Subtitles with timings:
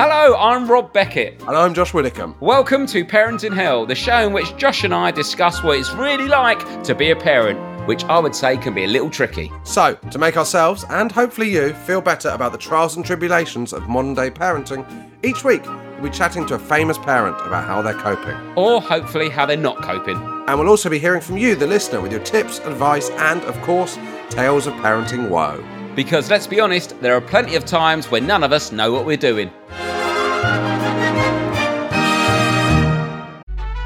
[0.00, 1.40] Hello, I'm Rob Beckett.
[1.40, 2.36] And I'm Josh Widdicombe.
[2.38, 6.28] Welcome to Parenting Hell, the show in which Josh and I discuss what it's really
[6.28, 9.50] like to be a parent, which I would say can be a little tricky.
[9.64, 13.88] So, to make ourselves and hopefully you feel better about the trials and tribulations of
[13.88, 14.86] modern day parenting,
[15.24, 18.36] each week we'll be chatting to a famous parent about how they're coping.
[18.54, 20.16] Or hopefully how they're not coping.
[20.46, 23.60] And we'll also be hearing from you, the listener, with your tips, advice, and, of
[23.62, 23.98] course,
[24.30, 25.60] tales of parenting woe.
[25.98, 29.04] Because let's be honest, there are plenty of times when none of us know what
[29.04, 29.50] we're doing.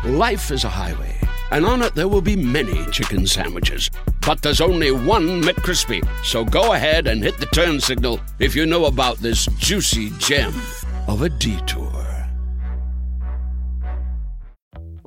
[0.05, 1.17] Life is a highway,
[1.53, 3.89] and on it there will be many chicken sandwiches.
[4.27, 6.07] But there's only one McCrispy.
[6.23, 10.53] So go ahead and hit the turn signal if you know about this juicy gem
[11.09, 12.02] of a detour.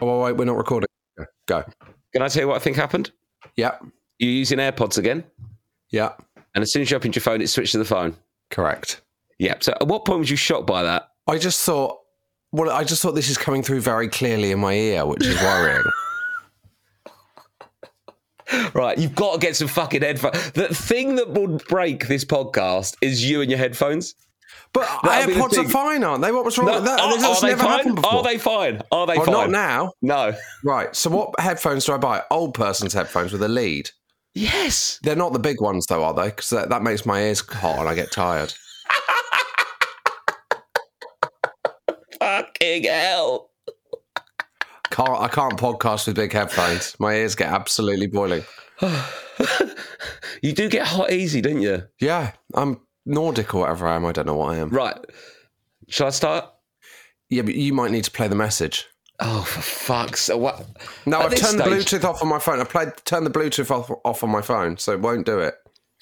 [0.00, 0.86] Oh, wait, we're not recording.
[1.46, 1.64] Go.
[2.12, 3.10] Can I tell you what I think happened?
[3.56, 3.76] Yeah.
[4.18, 5.24] You're using AirPods again,
[5.90, 6.12] Yeah.
[6.54, 8.16] and as soon as you opened your phone, it switched to the phone.
[8.50, 9.02] Correct.
[9.38, 9.54] Yeah.
[9.60, 11.08] So at what point was you shocked by that?
[11.26, 11.98] I just thought,
[12.52, 15.36] well, I just thought this is coming through very clearly in my ear, which is
[15.40, 15.82] worrying.
[18.74, 20.50] Right, you've got to get some fucking headphones.
[20.52, 24.16] The thing that would break this podcast is you and your headphones.
[24.72, 26.30] But That'll AirPods are fine, aren't they?
[26.30, 27.00] What was wrong No, with that?
[27.00, 27.78] are, are they never fine?
[27.78, 28.12] happened before.
[28.12, 28.80] Are they fine?
[28.92, 29.34] Are they well, fine?
[29.34, 29.92] not now.
[30.00, 30.32] No.
[30.64, 30.94] Right.
[30.94, 32.22] So, what headphones do I buy?
[32.30, 33.90] Old person's headphones with a lead.
[34.34, 35.00] Yes.
[35.02, 36.26] They're not the big ones, though, are they?
[36.26, 38.54] Because that, that makes my ears hot and I get tired.
[42.20, 43.50] Fucking hell.
[44.90, 46.96] Can't I can't podcast with big headphones.
[46.98, 48.44] My ears get absolutely boiling.
[50.42, 51.82] You do get hot easy, don't you?
[52.00, 52.80] Yeah, I'm
[53.10, 54.06] Nordic or whatever I am.
[54.06, 54.70] I don't know what I am.
[54.70, 54.96] Right.
[55.88, 56.46] Shall I start?
[57.28, 58.86] Yeah, but you might need to play the message.
[59.20, 60.38] Oh, for fuck's sake.
[60.38, 60.64] What?
[61.06, 62.60] No, At I've this turned the stage- Bluetooth off on my phone.
[62.60, 65.54] I played turned the Bluetooth off, off on my phone, so it won't do it.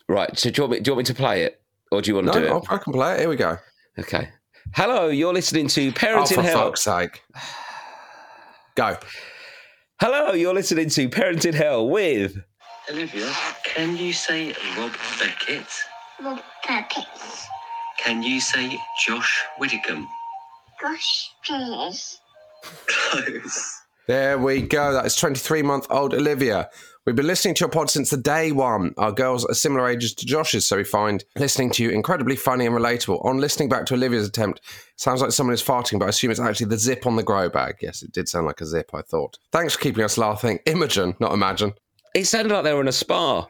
[0.09, 0.39] Right.
[0.39, 1.61] So do you, want me, do you want me to play it?
[1.91, 2.51] Or do you want No, to do it?
[2.51, 3.21] I'll- I can play it.
[3.21, 3.59] Here we go.
[3.99, 4.29] Okay.
[4.75, 6.59] Hello, you're listening to Oh, Parents for in Hell.
[6.69, 7.23] fuck's sake.
[8.77, 8.97] Go.
[10.01, 12.37] Hello, you're listening to Parenting Hell with.
[12.91, 13.31] Olivia,
[13.65, 15.67] can you say Rob Beckett?
[16.23, 17.05] Rob Beckett.
[17.99, 20.09] Can you say Josh Widdicombe?
[20.81, 22.21] Gosh, please.
[22.87, 23.81] Close.
[24.09, 24.93] There we go.
[24.93, 26.71] That is 23 month old Olivia.
[27.05, 28.95] We've been listening to your pod since the day one.
[28.99, 32.67] Our girls are similar ages to Josh's, so we find listening to you incredibly funny
[32.67, 33.25] and relatable.
[33.25, 34.61] On listening back to Olivia's attempt,
[34.97, 37.49] sounds like someone is farting, but I assume it's actually the zip on the grow
[37.49, 37.77] bag.
[37.81, 39.39] Yes, it did sound like a zip, I thought.
[39.53, 40.59] Thanks for keeping us laughing.
[40.67, 41.75] Imogen, not imagine.
[42.15, 43.47] It sounded like they were in a spa.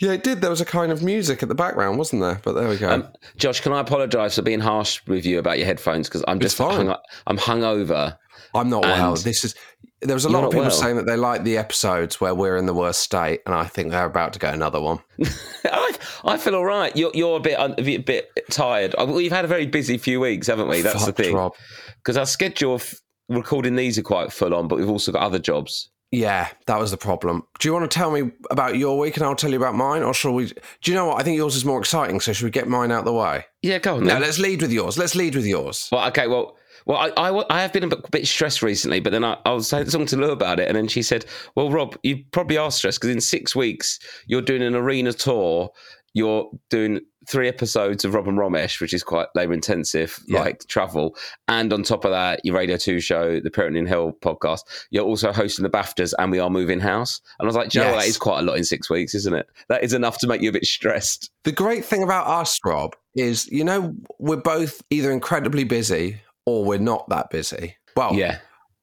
[0.00, 0.40] Yeah, it did.
[0.40, 2.40] There was a kind of music at the background, wasn't there?
[2.42, 2.90] But there we go.
[2.90, 6.40] Um, Josh, can I apologise for being harsh with you about your headphones because I'm
[6.40, 6.94] just hung,
[7.26, 8.16] I'm hungover.
[8.54, 9.14] I'm not well.
[9.14, 9.54] This is.
[10.00, 10.70] There was a lot of people well.
[10.70, 13.90] saying that they like the episodes where we're in the worst state, and I think
[13.90, 14.98] they're about to get another one.
[15.64, 16.94] I, I feel all right.
[16.96, 18.94] You're, you're a bit un- a bit, tired.
[18.98, 20.82] Uh, We've had a very busy few weeks, haven't we?
[20.82, 21.50] That's Fuck, the thing.
[21.98, 22.94] Because our schedule of
[23.28, 25.90] recording these are quite full on, but we've also got other jobs.
[26.12, 27.42] Yeah, that was the problem.
[27.58, 30.02] Do you want to tell me about your week and I'll tell you about mine?
[30.02, 30.46] Or shall we?
[30.46, 31.18] Do you know what?
[31.18, 33.46] I think yours is more exciting, so should we get mine out the way?
[33.62, 34.04] Yeah, go on.
[34.04, 34.22] No, then.
[34.22, 34.98] let's lead with yours.
[34.98, 35.88] Let's lead with yours.
[35.90, 39.10] Well, okay, well, well, I, I, I have been a bit, bit stressed recently, but
[39.10, 41.24] then I, I was saying something to Lou about it, and then she said,
[41.54, 45.70] "Well, Rob, you probably are stressed because in six weeks you're doing an arena tour.
[46.14, 50.40] You're doing three episodes of Rob and Romesh, which is quite labour intensive, Yeah.
[50.40, 51.16] like travel,
[51.48, 54.60] and on top of that, your Radio Two show, the Parenting Hell podcast.
[54.90, 57.20] You're also hosting the Baftas, and we are moving house.
[57.38, 57.96] And I was like, "Do you know what?
[57.98, 58.04] Yes.
[58.04, 59.46] that is quite a lot in six weeks, isn't it?
[59.68, 62.94] That is enough to make you a bit stressed." The great thing about us, Rob,
[63.14, 67.76] is you know we're both either incredibly busy or we're not that busy.
[67.96, 68.38] Well, Yeah,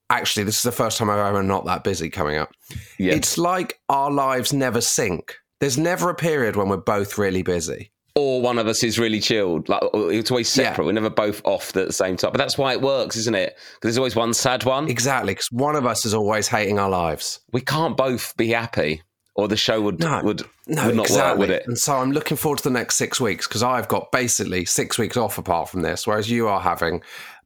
[0.08, 2.50] actually, this is the first time I've ever not that busy coming up.
[2.98, 3.12] yeah.
[3.12, 5.36] It's like our lives never sync.
[5.60, 7.90] There's never a period when we're both really busy.
[8.16, 9.68] or one of us is really chilled.
[9.68, 10.64] Like uh, it's always Yeah.
[10.70, 10.84] separate.
[10.84, 12.32] We're never both off at the same time.
[12.32, 13.56] But that's why it works, isn't it?
[13.74, 14.88] Because there's always one sad one.
[14.88, 17.38] Exactly, because one of us is always hating our lives.
[17.52, 19.02] We can't both be happy.
[19.36, 21.30] or the show would No, would no, would not exactly.
[21.30, 21.66] work, would it?
[21.68, 24.98] And so I'm looking forward to the next six weeks because I've got basically six
[24.98, 27.00] weeks off apart from this, whereas you are having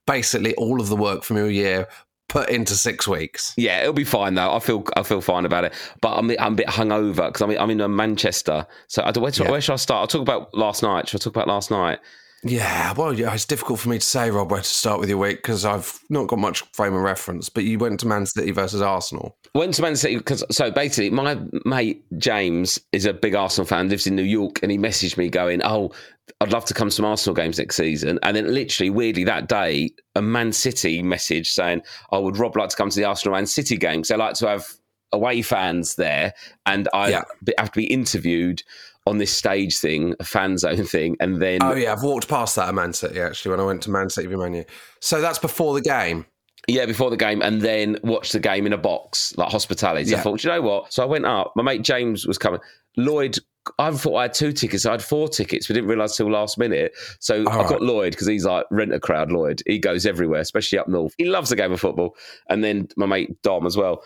[0.06, 1.87] basically all of the work from your year
[2.29, 3.53] put into six weeks.
[3.56, 4.53] Yeah, it'll be fine though.
[4.55, 7.50] I feel I feel fine about it, but I'm I'm a bit hungover because I'm
[7.50, 8.67] I'm in uh, Manchester.
[8.88, 9.50] So I, where, Yeah.
[9.50, 10.00] where should I start?
[10.00, 11.09] I'll talk about last night.
[11.09, 11.99] Should I talk about last night?
[12.47, 15.17] Yeah, well, yeah, it's difficult for me to say, Rob, where to start with your
[15.17, 17.49] week because I've not got much frame of reference.
[17.49, 19.38] But you went to Man City versus Arsenal.
[19.55, 23.88] Went to Man City because so basically my mate James is a big Arsenal fan,
[23.88, 25.93] lives in New York, and he messaged me going, "Oh,
[26.41, 29.49] I'd love to come to some Arsenal games next season." And then literally weirdly that
[29.49, 31.82] day, a Man City message saying,
[32.12, 34.09] "I would Rob like to come to the Arsenal Man City games.
[34.09, 34.67] They like to have
[35.12, 36.32] away fans there,
[36.67, 37.23] and I Yeah.
[37.59, 38.62] have to be interviewed."
[39.06, 42.56] On this stage thing, a fan zone thing, and then Oh yeah, I've walked past
[42.56, 44.65] that at Man City actually when I went to Man City v Man U.
[45.03, 46.25] So that's before the game.
[46.69, 50.09] Yeah, before the game, and then watch the game in a box, like hospitality.
[50.09, 50.23] I Yeah.
[50.23, 50.91] thought, "Do you know what?
[50.91, 51.53] So I went up.
[51.55, 52.61] My mate James was coming.
[52.97, 53.37] Lloyd,
[53.78, 54.84] I thought I had two tickets.
[54.87, 55.69] I had four tickets.
[55.69, 56.94] We didn't realise till last minute.
[57.20, 59.32] So I All got Lloyd because he's like rent a crowd.
[59.32, 61.14] Lloyd, he goes everywhere, especially up north.
[61.19, 62.16] He loves the game of football.
[62.50, 64.02] And then my mate Dom as well.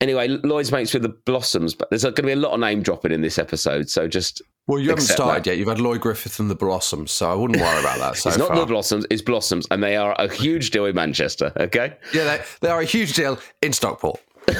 [0.00, 2.82] Anyway, Lloyd's mates with the Blossoms, but there's going to be a lot of name
[2.82, 3.90] dropping in this episode.
[3.90, 5.50] So just Well, you haven't started that.
[5.50, 5.58] yet.
[5.58, 8.16] You've had Lloyd Griffith and the Blossoms, so I wouldn't worry about that.
[8.16, 8.56] So it's not far.
[8.60, 11.52] the Blossoms, it's Blossoms, and they are a huge deal in Manchester.
[11.58, 11.96] Okay.
[12.14, 14.18] Yeah, they, they are a huge deal in Stockport.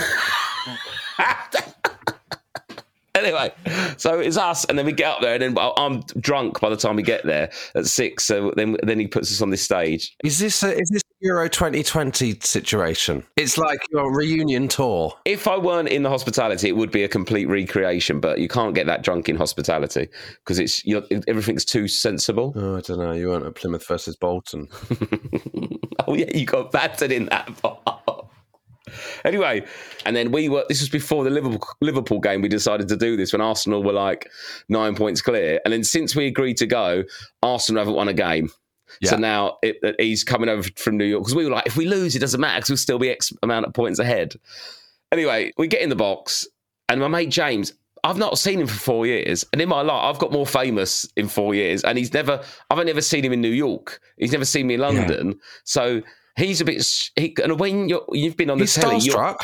[3.20, 3.52] Anyway,
[3.96, 6.76] so it's us, and then we get up there, and then I'm drunk by the
[6.76, 8.24] time we get there at six.
[8.24, 10.16] So then, then he puts us on this stage.
[10.24, 13.22] Is this a, is this Euro 2020 situation?
[13.36, 15.12] It's like your reunion tour.
[15.26, 18.20] If I weren't in the hospitality, it would be a complete recreation.
[18.20, 20.08] But you can't get that drunk in hospitality
[20.42, 22.54] because it's you're, everything's too sensible.
[22.56, 23.12] Oh, I don't know.
[23.12, 24.68] You weren't at Plymouth versus Bolton.
[26.06, 27.79] Oh yeah, you got battered in that part.
[29.24, 29.64] Anyway,
[30.06, 30.64] and then we were.
[30.68, 32.42] This was before the Liverpool Liverpool game.
[32.42, 34.30] We decided to do this when Arsenal were like
[34.68, 37.04] nine points clear, and then since we agreed to go,
[37.42, 38.50] Arsenal haven't won a game.
[39.10, 41.76] So now it, it- he's coming over from New York because we were like, if
[41.76, 44.34] we lose, it doesn't matter because we'll still be X amount of points ahead.
[45.12, 46.46] Anyway, we get in the box,
[46.88, 47.72] and my mate James,
[48.02, 51.06] I've not seen him for four years, and in my life, I've got more famous
[51.16, 54.00] in four years, and he's never, I've only ever seen him in New York.
[54.16, 56.00] He's never seen me in London, so
[56.36, 56.86] he's a bit.
[57.16, 59.36] He, and when you're, you've been on the He's telly, starstruck.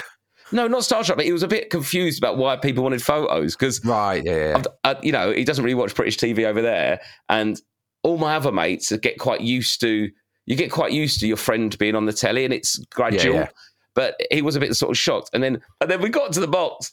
[0.52, 3.84] no, not starstruck, but he was a bit confused about why people wanted photos because
[3.84, 4.62] Right, yeah, yeah.
[4.84, 7.60] uh, you know, he doesn't really watch British TV over there, and
[8.02, 10.08] all my other mates get quite used to.
[10.46, 13.34] You get quite used to your friend being on the telly, and it's gradual.
[13.34, 13.48] yeah.
[13.96, 16.40] But he was a bit sort of shocked, and then and then we got to
[16.40, 16.92] the box,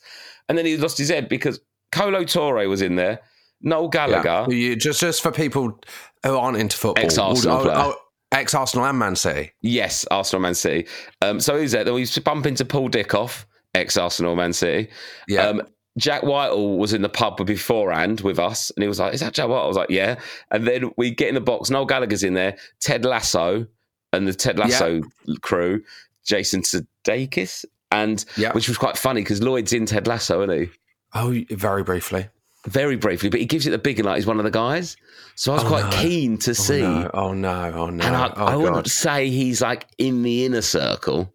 [0.50, 1.60] and then he lost his head because
[1.92, 3.20] Kolo Touré was in there,
[3.62, 4.46] Noel Gallagher.
[4.50, 4.56] Yeah.
[4.56, 5.80] You, just, just for people
[6.24, 7.04] who aren't into football.
[7.06, 7.94] Ex-Arsenal Oh, player.
[8.34, 9.52] Oh, ex-Arsenal and Man City.
[9.62, 10.88] Yes, Arsenal Man City.
[11.22, 11.72] Um, so who's?
[11.72, 13.46] Then we to bump into Paul Dickov,
[13.76, 14.90] ex Arsenal Man City.
[15.28, 15.48] Yeah.
[15.48, 15.62] Um,
[15.98, 19.34] Jack Whitehall was in the pub beforehand with us, and he was like, "Is that
[19.34, 20.20] Jack Whitehall?" I was like, "Yeah."
[20.50, 21.70] And then we get in the box.
[21.70, 22.58] Noel Gallagher's in there.
[22.80, 23.68] Ted Lasso
[24.12, 25.02] and the Ted Lasso
[25.42, 25.84] crew.
[26.26, 28.54] Jason Sudeikis, and Yeah.
[28.54, 30.70] which was quite funny because Lloyd's in Ted Lasso, isn't he?
[31.14, 32.30] Oh, very briefly.
[32.68, 34.96] Very briefly, but he gives it the big and like he's one of the guys.
[35.36, 35.98] So I was Oh, quite no.
[36.02, 36.82] keen to Oh, see.
[36.82, 37.12] no.
[37.14, 37.72] Oh, no.
[37.76, 38.06] Oh, no.
[38.06, 41.34] And I, oh, I wouldn't say he's like in the inner circle.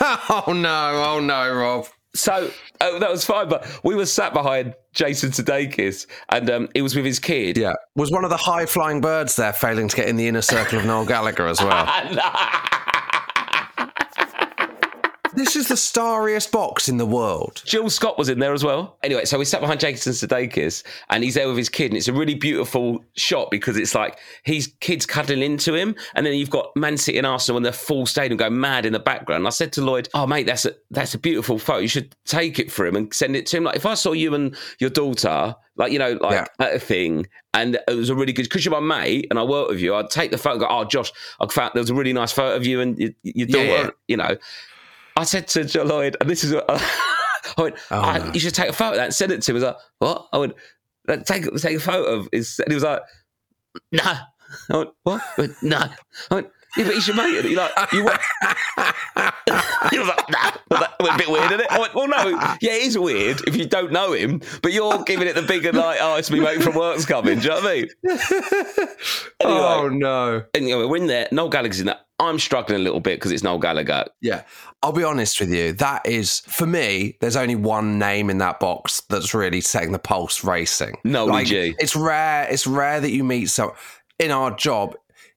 [0.00, 1.02] oh, no.
[1.06, 1.86] Oh, no, Rob.
[2.14, 2.50] So
[2.80, 6.96] oh, that was fine, but we were sat behind Jason Sudeikis, and um, he was
[6.96, 7.56] with his kid.
[7.56, 7.74] Yeah.
[7.94, 10.78] Was one of the high flying birds there failing to get in the inner circle
[10.80, 11.86] of Noel Gallagher as well?
[15.34, 17.62] this is the starriest box in the world.
[17.64, 18.98] Jill Scott was in there as well.
[19.02, 22.08] Anyway, so we sat behind Jason Sudeikis, and he's there with his kid, and it's
[22.08, 26.50] a really beautiful shot because it's like his kid's cuddling into him, and then you've
[26.50, 29.40] got Man City and Arsenal and the full stadium going mad in the background.
[29.40, 31.78] And I said to Lloyd, "Oh mate, that's a that's a beautiful photo.
[31.80, 33.64] You should take it for him and send it to him.
[33.64, 36.46] Like if I saw you and your daughter, like you know, like Yeah.
[36.66, 39.42] at a thing." And it was a really good because you're my mate and I
[39.42, 39.96] work with you.
[39.96, 40.50] I'd take the photo.
[40.52, 42.96] And go, oh, Josh, I found there was a really nice photo of you and
[42.96, 43.64] your, your daughter.
[43.66, 43.90] Yeah, yeah.
[44.06, 44.36] You know,
[45.16, 48.32] I said to Joe Lloyd, and this is what I went, Oh, "Ah, no.
[48.32, 49.56] you should take a photo of that and send it to him.
[49.56, 50.28] He was like, what?
[50.32, 50.54] I went,
[51.08, 52.58] "Like, take, take a photo of his.
[52.60, 53.02] And he was like,
[53.92, 54.02] no.
[54.70, 55.22] I went, what?
[55.36, 55.78] I went, no.
[56.30, 57.36] I went, yeah, but he's your mate.
[57.36, 58.20] And he like, you want...
[59.90, 60.50] he was like, nah.
[60.70, 61.66] Well, that went a bit weird, isn't it?
[61.70, 62.28] I went, well, no.
[62.60, 65.72] Yeah, it is weird if you don't know him, but you're giving it the bigger,
[65.72, 67.38] like, oh, it's me mate from work's coming.
[67.38, 68.88] Do you know what I mean?
[69.42, 70.44] Oh, no.
[70.54, 71.26] Anyway, we're in there.
[71.32, 71.98] Noel Gallagher's in there.
[72.18, 74.04] I'm struggling a little bit because it's Noel Gallagher.
[74.20, 74.42] Yeah.
[74.82, 75.72] I'll be honest with you.
[75.72, 79.98] That is, for me, there's only one name in that box that's really setting the
[79.98, 80.98] pulse racing.
[81.04, 81.74] Noel G.
[81.78, 82.46] It's rare.
[82.50, 83.74] It's rare that you meet so
[84.18, 84.94] in our job,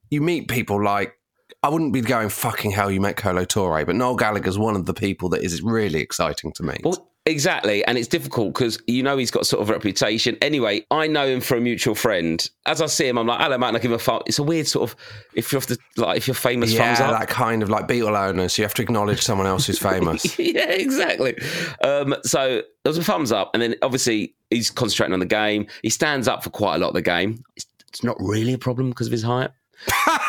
[0.10, 1.18] you meet people like,
[1.64, 4.86] I wouldn't be going fucking hell you met Kolo Touré, but Noel Gallagher's one of
[4.86, 6.78] the people that is really exciting to me.
[6.84, 10.38] Well, Exactly, and it's difficult because you know he's got sort of reputation.
[10.42, 12.46] Anyway, I know him from a mutual friend.
[12.66, 14.24] As I see him, I'm like, "Hello, mate," and I give him a thumb.
[14.26, 14.98] It's a weird sort of
[15.34, 17.18] if you're off the like if you're famous Yeah, thumbs up.
[17.18, 18.58] that kind of like Beatle owners.
[18.58, 20.38] You have to acknowledge someone else who's famous.
[20.38, 21.38] yeah, exactly.
[21.82, 25.68] Um, so there was a thumbs up, and then obviously he's concentrating on the game.
[25.82, 27.42] He stands up for quite a lot of the game.
[27.56, 29.50] It's, it's not really a problem because of his height.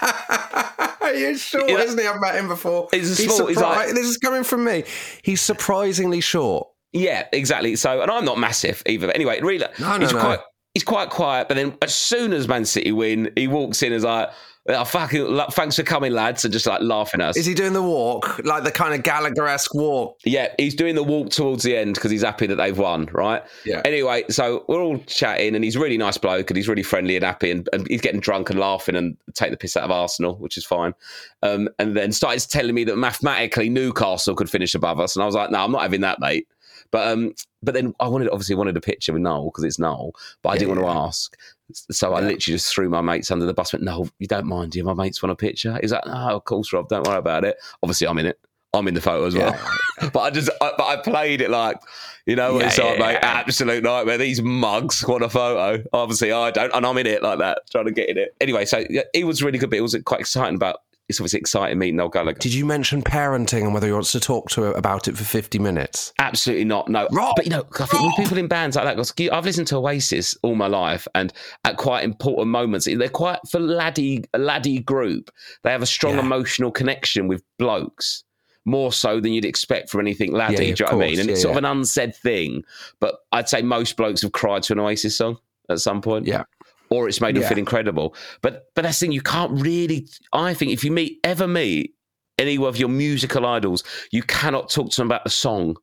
[1.14, 1.78] He's short, Yeah.
[1.82, 2.06] isn't he?
[2.06, 2.88] I've met him before.
[2.90, 4.84] He's a small- he's like- this is coming from me.
[5.22, 6.68] He's surprisingly short.
[6.92, 7.76] Yeah, exactly.
[7.76, 9.06] So, and I'm not massive either.
[9.06, 10.20] But anyway, really, No, no, he's no.
[10.20, 10.38] quite
[10.74, 11.48] he's quite quiet.
[11.48, 14.30] But then, as soon as Man City win, he walks in as like,
[14.68, 17.36] oh, "Fucking, thanks for coming, lads," and just like laughing at us.
[17.36, 20.18] Is he doing the walk, like the kind of Gallagher-esque walk?
[20.24, 23.42] Yeah, he's doing the walk towards the end because he's happy that they've won, right?
[23.64, 23.82] Yeah.
[23.84, 27.16] Anyway, so we're all chatting, and he's a really nice bloke, and he's really friendly
[27.16, 29.90] and happy, and, and he's getting drunk and laughing and take the piss out of
[29.90, 30.94] Arsenal, which is fine.
[31.42, 35.26] Um, and then started telling me that mathematically Newcastle could finish above us, and I
[35.26, 36.48] was like, "No, I'm not having that, mate."
[36.90, 40.12] But um, but then I wanted obviously wanted a picture with Noel because it's Noel,
[40.42, 41.36] but I didn't want to ask.
[41.72, 43.72] So I literally just threw my mates under the bus.
[43.72, 44.84] Went, no, you don't mind, do you?
[44.84, 45.78] My mates want a picture.
[45.80, 47.56] He's like, oh, of course, Rob, don't worry about it.
[47.82, 48.38] Obviously, I'm in it.
[48.72, 49.58] I'm in the photo as well.
[50.12, 51.78] but I just, I, but I played it like,
[52.26, 54.18] you know, what Yeah, it's like, yeah, mate, absolute nightmare.
[54.18, 55.82] These mugs want a photo.
[55.92, 58.34] Obviously, I don't, and I'm in it like that, trying to get in it.
[58.40, 60.80] Anyway, so yeah, it was really good, but it was quite exciting about.
[61.08, 62.38] It's obviously exciting meeting Noel Gallagher.
[62.40, 65.22] Did you mention parenting and whether he wants to talk to her about it for
[65.22, 66.12] 50 minutes?
[66.18, 66.88] Absolutely not.
[66.88, 67.34] No, Rob!
[67.36, 70.36] but you know, I think with people in bands like that, I've listened to Oasis
[70.42, 71.32] all my life, and
[71.64, 75.30] at quite important moments, they're quite for laddie a laddie group.
[75.62, 76.20] They have a strong Yeah.
[76.20, 78.24] emotional connection with blokes,
[78.64, 80.54] more so than you'd expect from anything laddie.
[80.54, 81.08] Yeah, do you know what I mean?
[81.16, 81.20] course.
[81.20, 82.64] And it's sort of an unsaid thing,
[82.98, 85.38] but I'd say most blokes have cried to an Oasis song
[85.70, 86.26] at some point.
[86.26, 86.42] Yeah.
[86.88, 88.14] Or it's made them feel incredible.
[88.42, 91.94] But but that's the thing, you can't really I think if you meet ever meet
[92.38, 95.76] any of your musical idols, you cannot talk to them about the song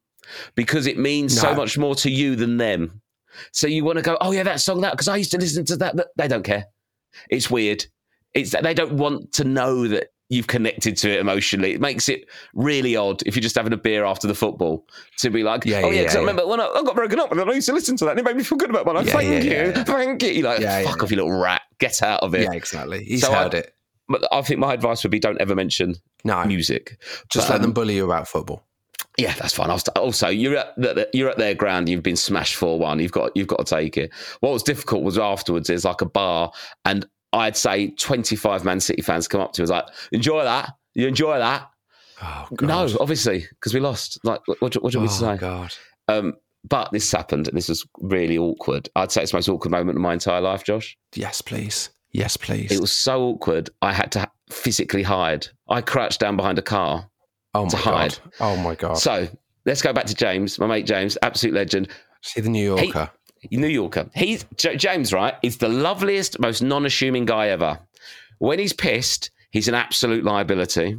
[0.55, 3.01] because it means so much more to you than them.
[3.51, 5.65] So you want to go, oh yeah, that song, that because I used to listen
[5.65, 5.95] to that.
[5.95, 6.65] But they don't care.
[7.29, 7.85] It's weird.
[8.33, 11.73] It's that they don't want to know that you've connected to it emotionally.
[11.73, 14.85] It makes it really odd if you're just having a beer after the football
[15.19, 16.21] to be like, Yeah, oh yeah, yeah, 'cause I yeah.
[16.21, 18.19] remember when I, I got broken up and I used to listen to that and
[18.19, 19.05] it made me feel good about my life.
[19.07, 19.83] Yeah, thank yeah, you, yeah.
[19.83, 20.29] thank you.
[20.29, 21.61] You're like, Yeah, yeah, fuck off, you little rat.
[21.79, 22.41] Get out of it.
[22.43, 23.03] Yeah, exactly.
[23.03, 23.73] He's So I- heard it.
[24.09, 26.97] But I think my advice would be don't ever mention No, music.
[27.31, 28.65] just But, let them um, bully you about football.
[29.17, 29.69] yeah, that's fine.
[29.69, 31.87] I'll st- also, you're at the, you're at their ground.
[31.87, 32.99] You've been smashed four one.
[32.99, 34.11] You've got you've got to take it.
[34.41, 35.67] What was difficult was afterwards.
[35.69, 36.51] There's like a bar,
[36.83, 40.73] and I'd say 25 Man City fans come up to us like, "Enjoy that.
[40.93, 41.69] You enjoy that."
[42.21, 44.19] Oh, No, obviously, because we lost.
[44.23, 45.37] Like, what, what, what do we oh, say?
[45.37, 45.73] God.
[46.07, 46.33] Um,
[46.67, 47.47] but this happened.
[47.47, 48.89] and This was really awkward.
[48.95, 50.97] I'd say it's the most awkward moment of my entire life, Josh.
[51.15, 51.89] Yes, please.
[52.11, 52.71] Yes, please.
[52.71, 53.69] It was so awkward.
[53.81, 55.47] I had to physically hide.
[55.67, 57.09] I crouched down behind a car
[57.53, 58.19] oh, my to hide.
[58.23, 58.33] God.
[58.39, 58.97] Oh, my God.
[58.97, 59.27] So
[59.65, 61.89] let's go back to James, my mate James, absolute legend.
[62.21, 63.11] See the New Yorker.
[63.51, 64.09] New Yorker.
[64.15, 65.35] He's J- James, right?
[65.43, 67.79] Is the loveliest, most non-assuming guy ever.
[68.39, 70.97] When he's pissed, he's an absolute liability,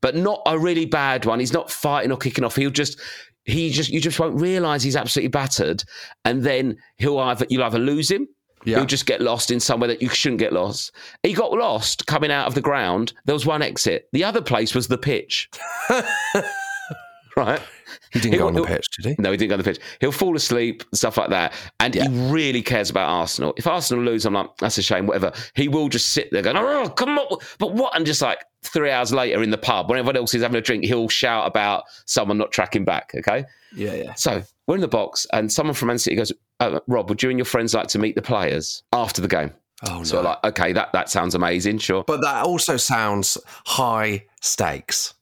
[0.00, 1.40] but not a really bad one.
[1.40, 2.56] He's not fighting or kicking off.
[2.56, 3.00] He'll just.
[3.44, 5.82] He just you just won't realise he's absolutely battered,
[6.26, 8.28] and then he'll either you'll either lose him,
[8.66, 8.76] Yeah.
[8.76, 10.92] he'll just get lost in somewhere that you shouldn't get lost.
[11.22, 13.14] He got lost coming out of the ground.
[13.24, 14.06] There was one exit.
[14.12, 15.48] The other place was the pitch.
[17.38, 17.60] right?
[18.12, 19.16] he didn't he go on the pitch, did he?
[19.18, 19.80] No, he didn't go on the pitch.
[20.00, 21.54] He'll fall asleep, stuff like that.
[21.80, 23.54] And he really cares about Arsenal.
[23.56, 25.32] If Arsenal lose, I'm like, that's a shame, whatever.
[25.54, 27.38] He will just sit there going, oh, come on.
[27.58, 27.96] But what?
[27.96, 30.60] And just like three hours later in the pub, when everyone else is having a
[30.60, 33.12] drink, he'll shout about someone not tracking back.
[33.16, 33.44] Okay.
[33.74, 34.14] Yeah, yeah.
[34.14, 37.30] So we're in the box, and someone from Man City goes, uh, Rob, would you
[37.30, 39.52] and your friends like to meet the players after the game?
[39.86, 40.04] Oh, no.
[40.04, 42.02] So, like, okay, that, that sounds amazing, sure.
[42.04, 45.14] but that also sounds high stakes.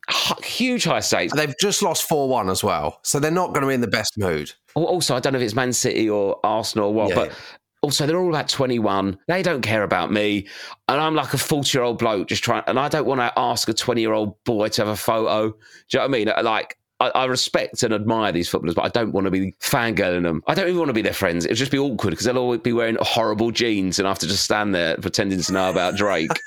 [0.42, 1.34] Huge high stakes.
[1.34, 3.00] They've just lost 4 1 as well.
[3.02, 4.52] So they're not going to be in the best mood.
[4.74, 7.34] Also, I don't know if it's Man City or Arsenal or what, Yeah, but yeah.
[7.82, 9.18] also they're all about 21.
[9.26, 10.46] They don't care about me.
[10.88, 13.32] And I'm like a 40 year old bloke just trying, and I don't want to
[13.36, 15.48] ask a 20 year old boy to have a photo.
[15.50, 15.56] Do
[15.92, 16.28] you know what I mean?
[16.28, 19.52] Uh, like, I, I respect and admire these footballers, but I don't want to be
[19.60, 20.42] fangirling them.
[20.46, 21.44] I don't even want to be their friends.
[21.44, 24.26] It'll just be awkward because they'll always be wearing horrible jeans and I have to
[24.26, 26.30] just stand there pretending to know about Drake.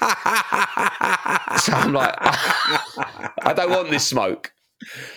[1.60, 4.52] so I'm like, I don't want this smoke.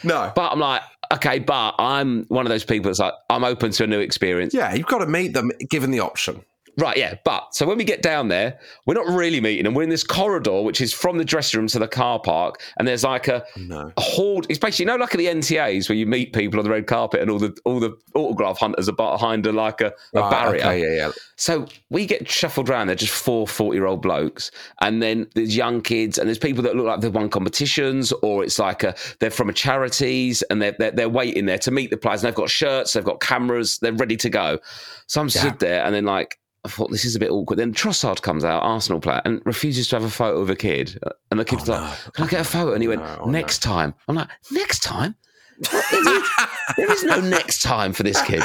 [0.03, 0.31] no.
[0.35, 0.81] But I'm like,
[1.13, 4.53] okay, but I'm one of those people that's like, I'm open to a new experience.
[4.53, 6.43] Yeah, you've got to meet them given the option.
[6.77, 7.15] Right, yeah.
[7.25, 9.73] But so when we get down there, we're not really meeting them.
[9.73, 12.87] We're in this corridor, which is from the dressing room to the car park, and
[12.87, 13.91] there's like a, No.
[13.97, 14.45] a horde.
[14.49, 16.87] It's basically you know, like at the NTAs where you meet people on the red
[16.87, 20.31] carpet, and all the all the autograph hunters are behind a like a, a Right,
[20.31, 20.61] barrier.
[20.61, 21.11] Okay, yeah, yeah.
[21.35, 22.87] So we get shuffled around.
[22.87, 24.51] They're just four 40 year old blokes.
[24.79, 28.43] And then there's young kids, and there's people that look like they've won competitions, or
[28.43, 31.89] it's like a, they're from a charities and they're, they're, they're waiting there to meet
[31.89, 32.23] the players.
[32.23, 34.59] And they've got shirts, they've got cameras, they're ready to go.
[35.07, 37.57] So I'm stood there, and then like, I thought this is a bit awkward.
[37.57, 40.99] Then Trossard comes out, Arsenal player, and refuses to have a photo of a kid.
[41.31, 43.21] And the kid's oh, like, "Can I get a photo?" And he went, oh, no,
[43.21, 45.15] oh, "Next time." I'm like, "Next time."
[45.71, 48.41] there is no next time for this kid.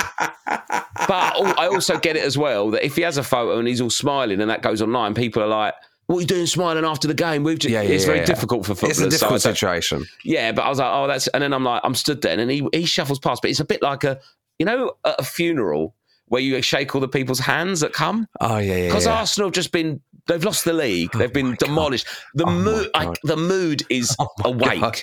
[0.47, 3.81] But I also get it as well that if he has a photo and he's
[3.81, 5.75] all smiling and that goes online, people are like,
[6.07, 8.25] "What are you doing smiling after the game?" We've just, Yeah, yeah, it's very yeah.
[8.25, 8.99] difficult for footballers.
[9.01, 10.07] It's a difficult said- situation.
[10.25, 12.41] yeah, but I was like, "Oh, that's," and then I'm like, I'm stood there, and
[12.41, 14.19] then he he shuffles past, but it's a bit like a,
[14.59, 15.95] you know, at a funeral
[16.29, 18.87] where you shake all the people's hands that come Oh yeah, yeah.
[18.89, 19.19] because yeah.
[19.19, 20.01] Arsenal have just been.
[20.27, 21.13] They've lost the league.
[21.13, 22.07] They've been demolished.
[22.35, 23.17] The Oh, mood, God.
[23.23, 24.81] the mood is awake.
[24.81, 25.01] God.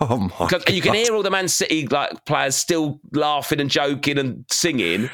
[0.00, 0.46] Oh my!
[0.48, 4.44] Because you can hear all the Man City like players still laughing and joking and
[4.50, 5.08] singing.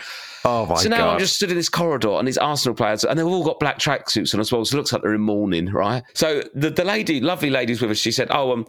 [0.45, 0.79] Oh my god.
[0.79, 1.13] so now god!
[1.13, 3.79] I'm just stood in this corridor and these Arsenal players, and they've all got black
[3.79, 4.65] tracksuits on as well.
[4.65, 6.03] So it looks like they're in mourning, right?
[6.15, 7.99] So the, the lady, lovely lady's with us.
[7.99, 8.67] She said, "Oh, um,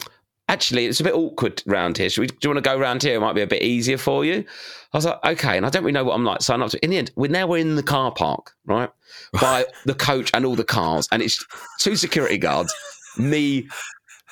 [0.54, 2.10] actually, it's a bit awkward round here.
[2.10, 3.16] Should we, do you want to go round here?
[3.16, 4.46] It might be a bit easier for you."
[4.94, 6.42] I was like, "Okay," and I don't really know what I'm like.
[6.42, 6.84] So I'm up to.
[6.84, 8.90] In the end, we're now we're in the car park, right,
[9.42, 11.44] by the coach and all the cars, and it's
[11.80, 12.74] two security guards,
[13.18, 13.68] me.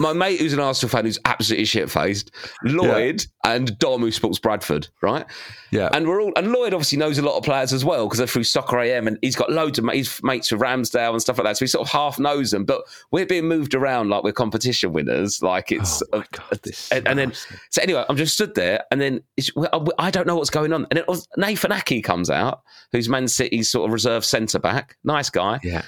[0.01, 2.31] My mate, who's an Arsenal fan, who's absolutely shit faced,
[2.63, 5.25] Lloyd and Dom, who supports Bradford, right?
[5.69, 5.89] yeah.
[5.93, 8.27] And we're all and Lloyd obviously knows a lot of players as well because they're
[8.27, 9.93] through Soccer AM and he's got loads of ma-
[10.23, 11.57] mates with Ramsdale and stuff like that.
[11.57, 14.91] So he sort of half knows them, but we're being moved around like we're competition
[14.91, 15.41] winners.
[15.41, 17.33] Like it's Oh my God, this is and, and then
[17.69, 19.51] so anyway, I'm just stood there and then it's,
[19.99, 20.87] I don't know what's going on.
[20.89, 24.97] And it was Nathan Aké comes out, who's Man City's sort of reserve centre back,
[25.03, 25.83] nice guy, yeah.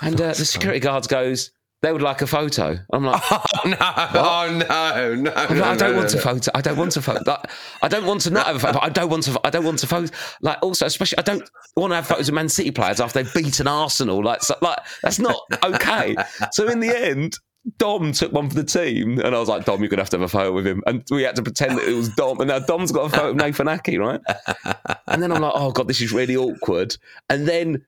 [0.00, 1.50] and uh, the security guards goes.
[1.82, 2.78] They would like a photo.
[2.92, 3.76] I'm like, Oh no!
[3.80, 5.14] Oh no!
[5.16, 5.32] No!
[5.34, 6.50] I'm no, I don't no, want no, a photo.
[6.54, 7.20] I don't want a photo.
[7.26, 7.50] Like,
[7.82, 8.74] I don't want to not have a photo.
[8.74, 9.40] But I don't want to.
[9.42, 10.14] I don't want a photo.
[10.42, 13.34] Like also, especially, I don't want to have photos of Man City players after they've
[13.34, 14.22] beaten Arsenal.
[14.22, 16.14] Like, so, like that's not okay.
[16.52, 17.36] So in the end.
[17.78, 20.16] Dom took one for the team, and I was like, "Dom, you're gonna have to
[20.16, 22.48] have a photo with him." And we had to pretend that it was Dom, and
[22.48, 24.20] now Dom's got a photo of Nathan Aké, right?
[25.06, 26.96] And then I'm like, "Oh god, this is really awkward."
[27.30, 27.84] And then,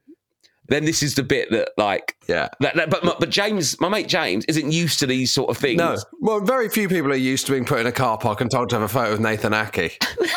[0.68, 2.49] then this is the bit that, like, Yeah.
[2.61, 5.78] that, that- but but James, my mate James, isn't used to these sort of things.
[5.78, 5.97] No.
[6.21, 8.71] Well, very few people are used to being put in a car park and told
[8.71, 9.93] to have a photo of Nathan Aké.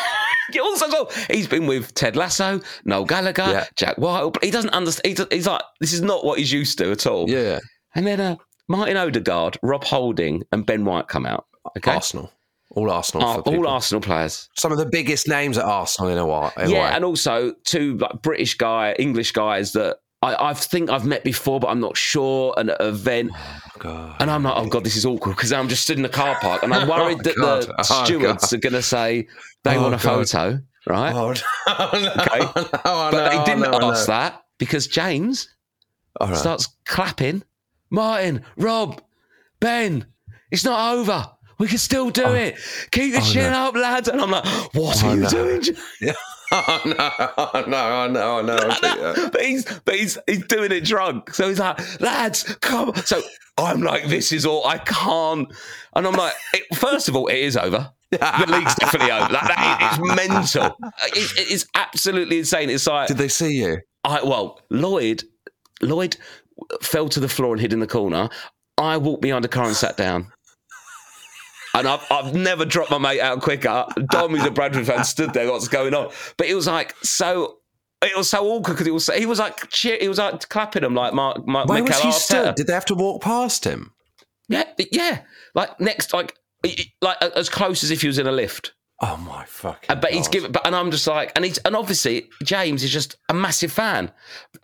[0.62, 3.66] Also, so he's been with Ted Lasso, Noel Gallagher, Yeah.
[3.76, 4.32] Jack White.
[4.42, 5.18] He doesn't understand.
[5.30, 7.28] He He's like, this is not what he's used to at all.
[7.28, 7.58] Yeah.
[7.94, 11.44] And then uh, Martin Odegaard, Rob Holding, and Ben White come out.
[11.76, 12.32] Okay, Arsenal.
[12.70, 13.26] All Arsenal.
[13.28, 13.66] Ar- all.
[13.68, 14.48] Arsenal players.
[14.56, 16.50] Some of the biggest names at Arsenal in a while.
[16.56, 16.96] in a yeah, way.
[16.96, 21.60] and also two like British guy, English guys that I, I think I've met before,
[21.60, 22.52] but I'm not sure.
[22.56, 24.16] And an event, oh God.
[24.20, 26.36] and I'm like, oh god, this is awkward because I'm just stood in the car
[26.40, 27.62] park, and I'm oh worried that God.
[27.62, 28.52] the Oh, stewards God.
[28.52, 29.28] are going to say
[29.62, 30.28] they Oh, want a God.
[30.28, 31.14] photo, right?
[31.14, 31.32] Oh,
[31.68, 32.38] no, no, Okay.
[32.40, 35.54] no, I but they didn't ask that because James
[36.20, 36.36] All right.
[36.36, 37.42] starts clapping.
[37.90, 39.00] Martin, Rob,
[39.60, 40.04] Ben,
[40.50, 41.26] it's not over.
[41.58, 42.34] We can still do oh.
[42.34, 42.56] it.
[42.90, 43.68] Keep Oh, chin no.
[43.68, 44.08] up, lads.
[44.08, 45.28] And I'm like, what Oh, are you no.
[45.28, 45.62] doing?
[46.60, 48.56] Oh, no, oh, no, I know, I know.
[48.56, 51.34] I see but he's but he's he's doing it drunk.
[51.34, 52.94] So he's like, lads, come.
[52.96, 53.20] So
[53.58, 55.52] I'm like, this is all I can't.
[55.94, 57.92] And I'm like, it, first of all, it is over.
[58.10, 59.32] The league's definitely over.
[59.32, 60.76] Like, that, it's mental.
[61.14, 62.70] It's, it's absolutely insane.
[62.70, 63.80] It's like Did they see you?
[64.04, 65.24] I well, Lloyd,
[65.82, 66.16] Lloyd
[66.80, 68.30] fell to the floor and hid in the corner.
[68.78, 70.32] I walked behind the car and sat down.
[71.78, 73.86] And I've, I've never dropped my mate out quicker.
[74.10, 75.50] Dom, who's a Bradford fan, stood there.
[75.50, 76.10] What's going on?
[76.36, 77.58] But it was like so.
[78.00, 80.84] It was so awkward because he was he was like cheer, he was like clapping
[80.84, 82.12] him like Mark, Mark Where was he Arteta.
[82.12, 82.54] stood?
[82.54, 83.92] Did they have to walk past him?
[84.48, 85.22] Yeah, yeah.
[85.54, 86.34] Like next, like
[87.02, 88.72] like as close as if he was in a lift.
[89.00, 90.00] Oh my fucking!
[90.00, 90.32] But he's God.
[90.32, 93.72] given, but and I'm just like, and he's and obviously James is just a massive
[93.72, 94.10] fan,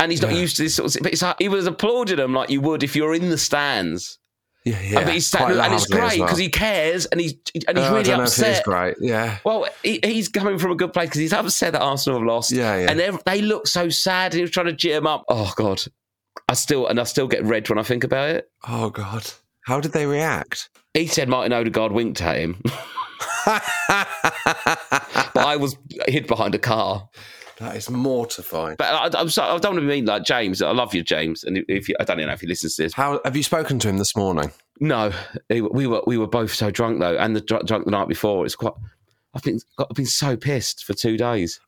[0.01, 0.39] and he's not Yeah.
[0.41, 1.03] used to this sort of.
[1.03, 4.19] But it's like he was applauding him like you would if you're in the stands.
[4.65, 4.95] Yeah, yeah.
[4.95, 6.27] but he's standing, and it's great well.
[6.27, 7.35] because he cares and he's
[7.69, 8.65] and he's oh, I really don't know if it is upset.
[8.65, 8.97] great.
[8.99, 9.39] Yeah.
[9.45, 12.51] Well, he, he's coming from a good place because he's upset that Arsenal have lost.
[12.51, 12.91] Yeah, yeah.
[12.91, 15.25] And they they look so sad, and he was trying to cheer him up.
[15.29, 15.83] Oh God,
[16.49, 18.51] I still and I still get red when I think about it.
[18.67, 19.31] Oh God.
[19.67, 20.69] How did they react?
[20.93, 22.61] He said Martin Odegaard winked at him,
[23.47, 23.63] but
[25.37, 27.09] I was hid behind a car.
[27.65, 28.77] That is mortifying.
[28.79, 30.61] But I, I'm sorry, I don't want to mean like James.
[30.61, 31.45] I love you, James.
[31.45, 32.93] And if you, I don't even know if he listens to this.
[32.93, 34.53] How have you spoken to him this morning?
[34.81, 35.13] No,
[35.49, 38.45] we were we were both so drunk though, and the dr- drunk the night before.
[38.45, 38.75] It's quite.
[39.35, 41.59] I've been I've been so pissed for two days.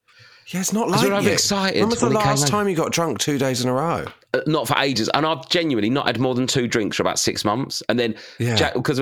[0.49, 1.21] Yeah, it's not Because like we're you.
[1.27, 3.69] overexcited When was the when we came last time you got drunk two days in
[3.69, 4.05] a row?
[4.35, 7.19] Uh, not for ages, and I've genuinely not had more than two drinks for about
[7.19, 7.83] six months.
[7.89, 8.71] And then Yeah.
[8.75, 9.01] because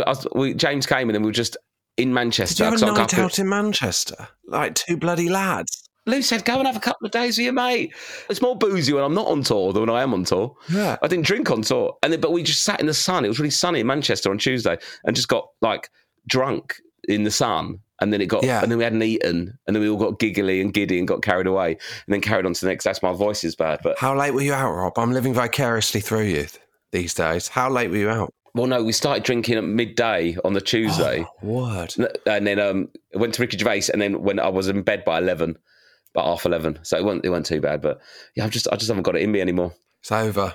[0.57, 1.57] James came and then we were just
[1.99, 2.65] in Manchester.
[2.65, 4.29] Did you have a night out in Manchester?
[4.47, 5.87] Like two bloody lads.
[6.07, 7.95] Lou said, "Go and have a couple of days with your mate."
[8.29, 10.55] It's more boozy when I'm not on tour than when I am on tour.
[10.69, 10.97] Yeah.
[11.03, 13.25] I didn't drink on tour, and then but we just sat in the sun.
[13.25, 15.89] It was really sunny in Manchester on Tuesday, and just got like
[16.27, 16.75] drunk
[17.09, 17.79] in the sun.
[18.01, 18.61] And then it got, Yeah.
[18.61, 21.23] and then we hadn't eaten, and then we all got giggly and giddy and got
[21.23, 22.83] carried away, and then carried on to the next.
[22.85, 24.99] That's my voice is bad, but How late were you out, Rob?
[24.99, 26.47] I'm living vicariously through you
[26.91, 27.47] these days.
[27.49, 28.35] How late were you out?
[28.57, 31.95] well, no, we started drinking at midday on the Tuesday, Oh, word.
[32.27, 35.19] and then um, went to Ricky Gervais, and then when I was in bed by
[35.19, 35.57] eleven,
[36.15, 38.01] about half eleven, so it wasn't it wasn't too bad, but
[38.37, 39.75] yeah, I've just I just haven't got it in me anymore.
[40.01, 40.55] It's over.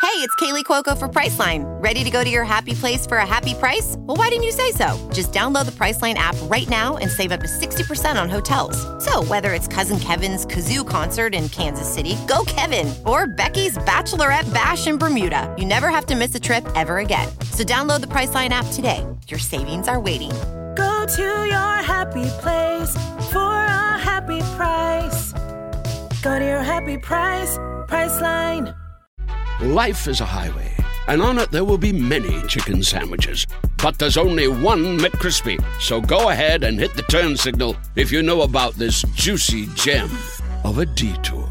[0.00, 1.64] Hey, it's Kaley Cuoco for Priceline.
[1.82, 3.96] Ready to go to your happy place for a happy price?
[3.98, 4.96] Well, why didn't you say so?
[5.12, 8.78] Just download the Priceline app right now and save up to 60% on hotels.
[9.04, 14.52] So, whether it's Cousin Kevin's Kazoo concert in Kansas City, go Kevin, or Becky's Bachelorette
[14.54, 17.28] Bash in Bermuda, you never have to miss a trip ever again.
[17.50, 19.04] So, download the Priceline app today.
[19.26, 20.30] Your savings are waiting.
[20.76, 22.90] Go to your happy place
[23.32, 25.32] for a happy price.
[26.22, 28.74] Go to your happy price, Priceline.
[29.60, 30.72] Life is a highway,
[31.08, 33.46] and on it there will be many chicken sandwiches.
[33.82, 35.56] But there's only one McCrispy.
[35.80, 40.10] So go ahead and hit the turn signal if you know about this juicy gem
[40.64, 41.46] of a detour.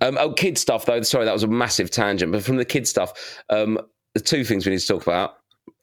[0.00, 1.02] Um, oh, kid stuff though.
[1.02, 2.32] Sorry, that was a massive tangent.
[2.32, 3.78] But from the kid stuff, um,
[4.14, 5.36] the two things we need to talk about.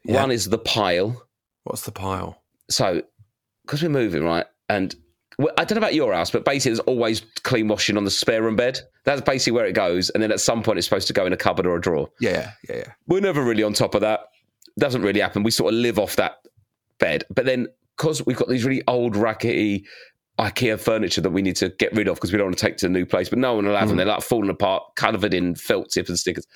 [0.03, 0.21] Yeah.
[0.21, 1.27] One is the pile.
[1.63, 2.41] What's the pile?
[2.69, 3.01] So,
[3.63, 4.95] because we're moving right, and
[5.37, 8.11] well, I don't know about your house, but basically there's always clean washing on the
[8.11, 8.79] spare room bed.
[9.05, 11.33] That's basically where it goes, and then at some point it's supposed to go in
[11.33, 12.09] a cupboard or a drawer.
[12.19, 12.93] Yeah, yeah, yeah.
[13.07, 14.21] We're never really on top of that.
[14.79, 15.43] Doesn't really happen.
[15.43, 16.37] We sort of live off that
[16.99, 19.85] bed, but then because we've got these really old rackety
[20.39, 22.77] IKEA furniture that we need to get rid of because we don't want to take
[22.77, 23.97] to a new place, but no one will have them.
[23.97, 26.47] They're like falling apart, covered in felt tip and stickers.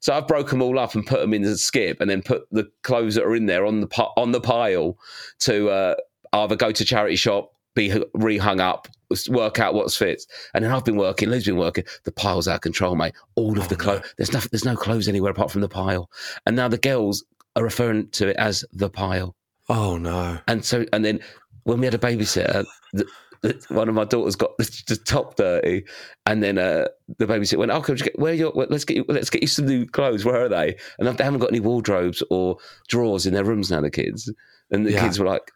[0.00, 2.42] So I've broken them all up and put them in the skip, and then put
[2.52, 4.96] the clothes that are in there on the on the pile
[5.40, 5.94] to uh,
[6.32, 8.88] either go to charity shop, be rehung up,
[9.28, 10.26] work out what's fits.
[10.54, 11.84] And then I've been working, Lou's been working.
[12.04, 13.14] The pile's out of control, mate.
[13.36, 14.02] All of the clothes.
[14.16, 16.10] There's no, there's no clothes anywhere apart from the pile.
[16.46, 17.24] And now the girls
[17.56, 19.34] are referring to it as the pile.
[19.68, 20.38] Oh no.
[20.48, 21.20] And so, and then
[21.64, 23.06] when we had a babysitter, the,
[23.42, 25.84] the, one of my daughters got the, the top dirty,
[26.26, 26.88] and then uh,
[27.18, 28.52] the babysitter went, "Oh, can we get, where are your?
[28.54, 30.24] Let's get you, let's get you some new clothes.
[30.24, 32.56] Where are they?" And they haven't got any wardrobes or
[32.88, 33.80] drawers in their rooms now.
[33.80, 34.32] The kids,
[34.70, 35.02] and the Yeah.
[35.02, 35.52] kids were like,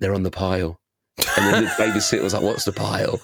[0.00, 0.80] "They're on the pile."
[1.36, 3.20] And then the babysitter was like, "What's the pile?"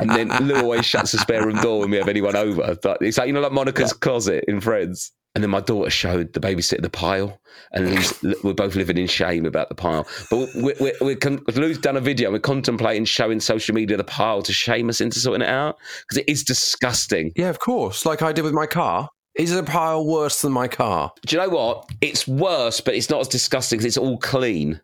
[0.00, 2.76] And then Lou always shuts the spare room door when we have anyone over.
[2.82, 5.12] But it's like you know, like Monica's closet in Friends.
[5.34, 7.38] And then my daughter showed the babysitter the pile,
[7.72, 10.04] and Lou's, we're both living in shame about the pile.
[10.30, 12.32] But we're, we're, we're con- Lou's done a video.
[12.32, 16.18] We're contemplating showing social media the pile to shame us into sorting it out because
[16.18, 17.30] it is disgusting.
[17.36, 18.04] Yeah, of course.
[18.04, 19.10] Like I did with my car.
[19.36, 21.12] Is the pile worse than my car?
[21.24, 21.88] Do you know what?
[22.00, 24.80] It's worse, but it's not as disgusting because it's all clean.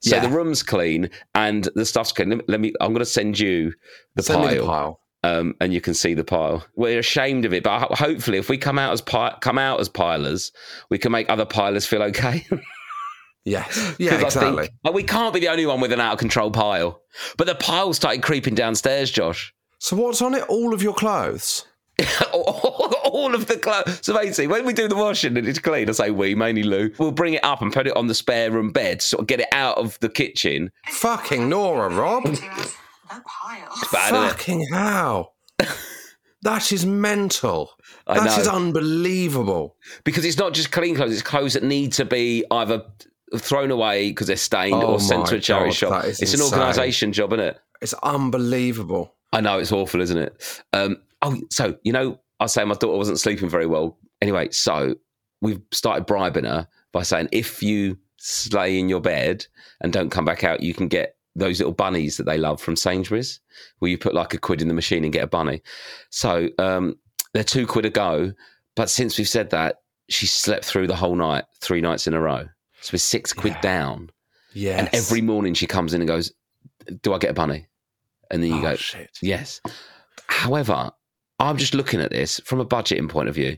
[0.00, 0.22] So Yeah.
[0.22, 2.28] the room's clean and the stuff's clean.
[2.30, 2.44] Let me.
[2.48, 3.72] Let me I'm going to send you
[4.14, 4.54] the Send pile.
[4.54, 5.00] the pile.
[5.24, 6.64] um, and you can see the pile.
[6.76, 9.88] We're ashamed of it, but hopefully, if we come out as pi- come out as
[9.88, 10.52] pilers,
[10.90, 12.46] we can make other pilers feel okay.
[13.44, 13.94] Yes.
[13.98, 14.64] Yeah, exactly.
[14.66, 17.00] think- like, we can't be the only one with an out of control pile.
[17.36, 19.54] But the pile started creeping downstairs, Josh.
[19.78, 20.42] So what's on it?
[20.48, 21.64] All of your clothes.
[22.32, 22.75] All
[23.34, 23.98] of the clothes.
[24.02, 26.90] So basically, when we do the washing and it's clean, I say we, mainly Lou,
[26.98, 29.40] we'll bring it up and put it on the spare room bed, sort of get
[29.40, 30.70] it out of the kitchen.
[30.88, 32.22] Fucking Nora, Rob.
[32.26, 34.28] It's bad, isn't it?
[34.30, 35.34] Fucking hell.
[36.42, 37.70] that is mental.
[38.06, 38.52] I That is know.
[38.54, 39.76] unbelievable.
[40.04, 42.82] Because it's not just clean clothes, it's clothes that need to be either
[43.36, 45.90] thrown away because they're stained Oh or sent to a charity God, shop.
[46.02, 47.58] that is It's an organisation job, isn't it?
[47.82, 49.14] It's unbelievable.
[49.32, 50.62] I know it's awful, isn't it?
[50.72, 53.98] Um, oh, so you know, I say my daughter wasn't sleeping very well.
[54.20, 54.94] Anyway, so
[55.40, 59.46] we've started bribing her by saying if you stay in your bed
[59.80, 62.76] and don't come back out, you can get those little bunnies that they love from
[62.76, 63.40] Sainsbury's,
[63.78, 65.62] where you put like a quid in the machine and get a bunny.
[66.10, 66.96] So um,
[67.34, 68.32] they're two quid a go.
[68.74, 72.20] But since we've said that, she slept through the whole night, three nights in a
[72.20, 72.46] row.
[72.80, 73.60] So we're six quid Yeah.
[73.60, 74.10] down.
[74.54, 74.78] Yes.
[74.78, 76.32] And every morning she comes in and goes,
[77.02, 77.66] Do I get a bunny?
[78.30, 79.10] And then you Oh, go, shit.
[79.20, 79.60] Yes.
[80.28, 80.90] However,
[81.38, 83.56] I'm just looking at this from a budgeting point of view.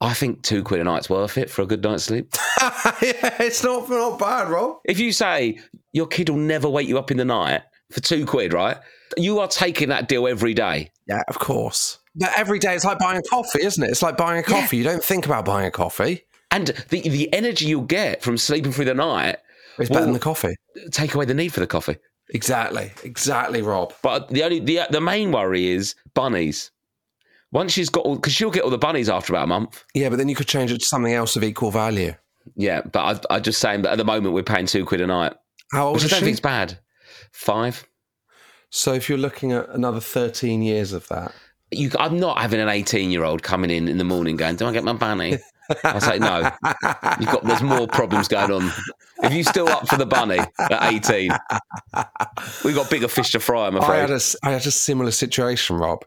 [0.00, 2.32] I think two quid a night's worth it for a good night's sleep.
[2.62, 4.78] yeah, it's not not bad, Rob.
[4.84, 5.58] If you say
[5.92, 8.78] your kid will never wake you up in the night for two quid, right?
[9.18, 10.90] You are taking that deal every day.
[11.06, 11.98] Yeah, of course.
[12.14, 13.90] But every day it's like buying a coffee, isn't it?
[13.90, 14.78] It's like buying a coffee.
[14.78, 16.22] You don't think about buying a coffee.
[16.50, 19.36] And the, the energy you'll get from sleeping through the night
[19.78, 20.56] is better than the coffee.
[20.90, 21.96] take away the need for the coffee.
[22.32, 23.92] Exactly, exactly, Rob.
[24.02, 26.70] But the only the the main worry is bunnies.
[27.52, 29.84] Once she's got all, because she'll get all the bunnies after about a month.
[29.94, 32.14] Yeah, but then you could change it to something else of equal value.
[32.56, 35.06] Yeah, but I, I just saying that at the moment we're paying two quid a
[35.06, 35.34] night,
[35.72, 36.24] How old which I don't she?
[36.26, 36.78] think it's bad.
[37.32, 37.86] Five.
[38.70, 41.32] So if you're looking at another 13 years of that,
[41.72, 44.66] You, I'm not having an 18 year old coming in in the morning going, "Do
[44.66, 45.38] I get my bunny?"
[45.84, 46.50] I say no.
[47.20, 48.72] You've got there's more problems going on.
[49.22, 51.30] If you still up for the bunny at 18,
[52.64, 53.66] we've got bigger fish to fry.
[53.66, 54.00] I'm I afraid.
[54.00, 56.04] had a, I had a similar situation, Rob.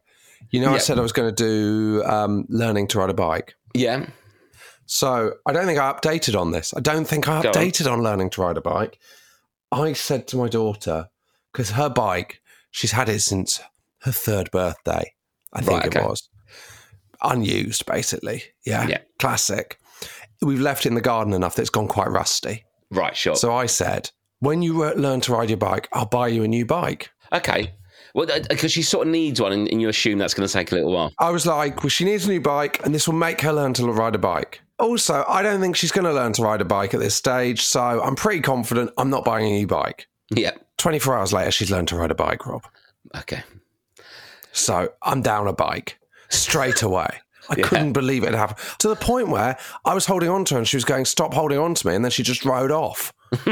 [0.51, 3.55] You know, I said I was going to do um, learning to ride a bike.
[3.73, 4.07] yeah.
[4.85, 6.73] So I don't think I updated on this.
[6.75, 7.55] I don't think I Go on.
[7.55, 8.03] updated on.
[8.03, 8.99] learning to ride a bike.
[9.71, 11.07] I said to my daughter,
[11.51, 13.61] because her bike, she's had it since
[13.99, 15.13] her third birthday,
[15.53, 16.27] I think Right, it was.
[17.21, 18.43] Unused, basically.
[18.65, 18.87] Yeah.
[18.87, 18.97] Yeah.
[19.19, 19.79] Classic.
[20.41, 22.65] We've left it in the garden enough that it's gone quite rusty.
[22.91, 23.15] Right.
[23.15, 23.35] Sure.
[23.35, 26.65] So I said, when you learn to ride your bike, I'll buy you a new
[26.65, 27.09] bike.
[27.31, 27.73] okay.
[28.13, 30.47] Well, uh, uh, because she sort of needs one, and, and you assume that's going
[30.47, 31.11] to take a little while.
[31.19, 33.73] I was like, well, she needs a new bike, and this will make her learn
[33.73, 34.61] to ride a bike.
[34.79, 37.61] Also, I don't think she's going to learn to ride a bike at this stage,
[37.61, 40.07] so I'm pretty confident I'm not buying a new bike.
[40.29, 40.51] Yeah.
[40.77, 42.63] 24 hours later, she's learned to ride a bike, Rob.
[43.15, 43.41] Okay.
[44.51, 45.97] So I'm down a bike
[46.29, 47.07] straight away.
[47.49, 47.67] I Yeah.
[47.67, 50.57] couldn't believe it had happened to the point where I was holding on to her
[50.59, 51.95] and she was going, Stop holding on to me.
[51.95, 53.11] And then she just rode off.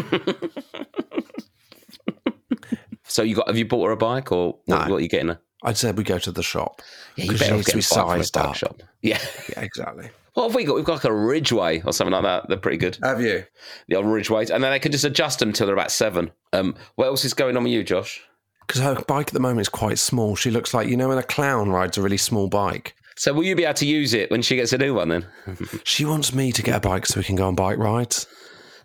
[3.12, 3.48] So you got?
[3.48, 4.92] Have you bought her a bike, or what, No.
[4.92, 5.40] what are you getting her?
[5.64, 6.82] I'd said we go to the shop.
[7.16, 8.56] Yeah, you better get be a bike from a sized up.
[8.56, 8.82] shop.
[9.02, 9.20] Yeah.
[9.50, 10.10] Yeah, exactly.
[10.34, 10.76] What have we got?
[10.76, 12.48] We've got like a Ridgeway or something like that.
[12.48, 12.98] They're pretty good.
[13.04, 13.44] Have you?
[13.90, 16.32] The old Ridgeways, and then they can just adjust them till they're about seven.
[16.54, 18.22] Um, what else is going on with you, Josh?
[18.66, 20.36] Because her bike at the moment is quite small.
[20.38, 22.96] She looks like, you know, when a clown rides a really small bike.
[23.18, 25.10] So will you be able to use it when she gets a new one?
[25.10, 25.26] Then
[25.84, 28.26] She wants me to get a bike so we can go on bike rides.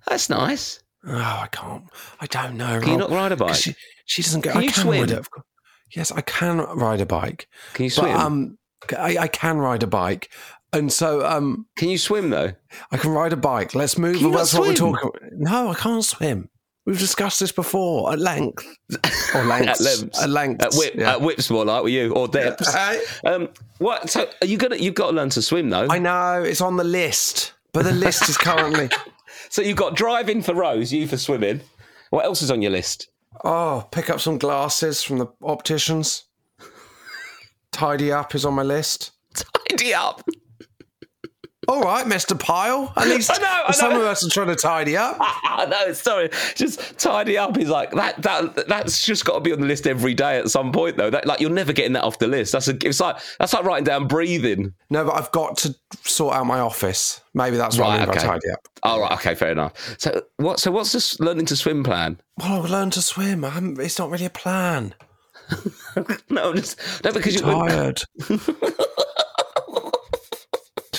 [0.08, 0.80] that's nice.
[1.06, 1.84] Oh, I can't.
[2.20, 2.80] I don't know.
[2.80, 3.10] Can you Rob.
[3.10, 3.54] not ride a bike?
[3.54, 3.74] She,
[4.06, 4.52] she doesn't go.
[4.52, 5.00] Can I you can swim?
[5.00, 5.26] ride it.
[5.94, 7.48] Yes, I can ride a bike.
[7.74, 8.16] Can you But swim?
[8.16, 8.58] um,
[8.98, 10.30] I, I can ride a bike,
[10.72, 12.52] and so um, can you swim though?
[12.90, 13.74] I can ride a bike.
[13.74, 14.16] Let's move.
[14.18, 15.10] Can you That's what we're talking.
[15.32, 16.48] No, I can't swim.
[16.86, 18.64] We've discussed this before at length.
[19.34, 19.80] Or lengths.
[19.80, 20.22] at lengths.
[20.22, 20.64] At lengths.
[20.66, 21.12] At, whip, yeah.
[21.14, 22.72] at whips more like with you or depths.
[22.74, 24.08] Hey, Um, what?
[24.08, 24.76] So are you gonna?
[24.76, 25.88] You've got to learn to swim though.
[25.90, 28.88] I know it's on the list, but the list is currently.
[29.56, 31.62] So you've got driving for Rose, you for swimming.
[32.10, 33.08] What else is on your list?
[33.42, 36.24] Oh, pick up some glasses from the opticians.
[37.72, 39.12] Tidy up is on my list.
[39.34, 40.22] Tidy up.
[41.68, 42.38] All right, Mr.
[42.38, 42.92] Pile.
[42.96, 44.00] At least I know, I some know.
[44.02, 45.16] of us are trying to tidy up.
[45.20, 46.30] I know, sorry.
[46.54, 48.22] Just tidy up is like that.
[48.22, 51.10] That that's just got to be on the list every day at some point, though.
[51.10, 52.52] That like you're never getting that off the list.
[52.52, 54.72] That's a, it's like that's like writing down breathing.
[54.90, 55.74] No, but I've got to
[56.04, 57.20] sort out my office.
[57.34, 58.26] Maybe that's what I Right, mean by okay.
[58.26, 58.60] tidy up.
[58.82, 59.96] All right, okay, fair enough.
[59.98, 60.60] So what?
[60.60, 62.20] So what's this learning to swim plan?
[62.38, 63.44] Well, I'll learn to swim.
[63.44, 64.94] I it's not really a plan.
[66.28, 68.02] No, just no because you're Tired.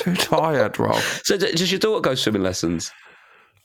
[0.08, 1.02] Too tired, Rob.
[1.24, 2.92] So d- does your daughter go swimming lessons?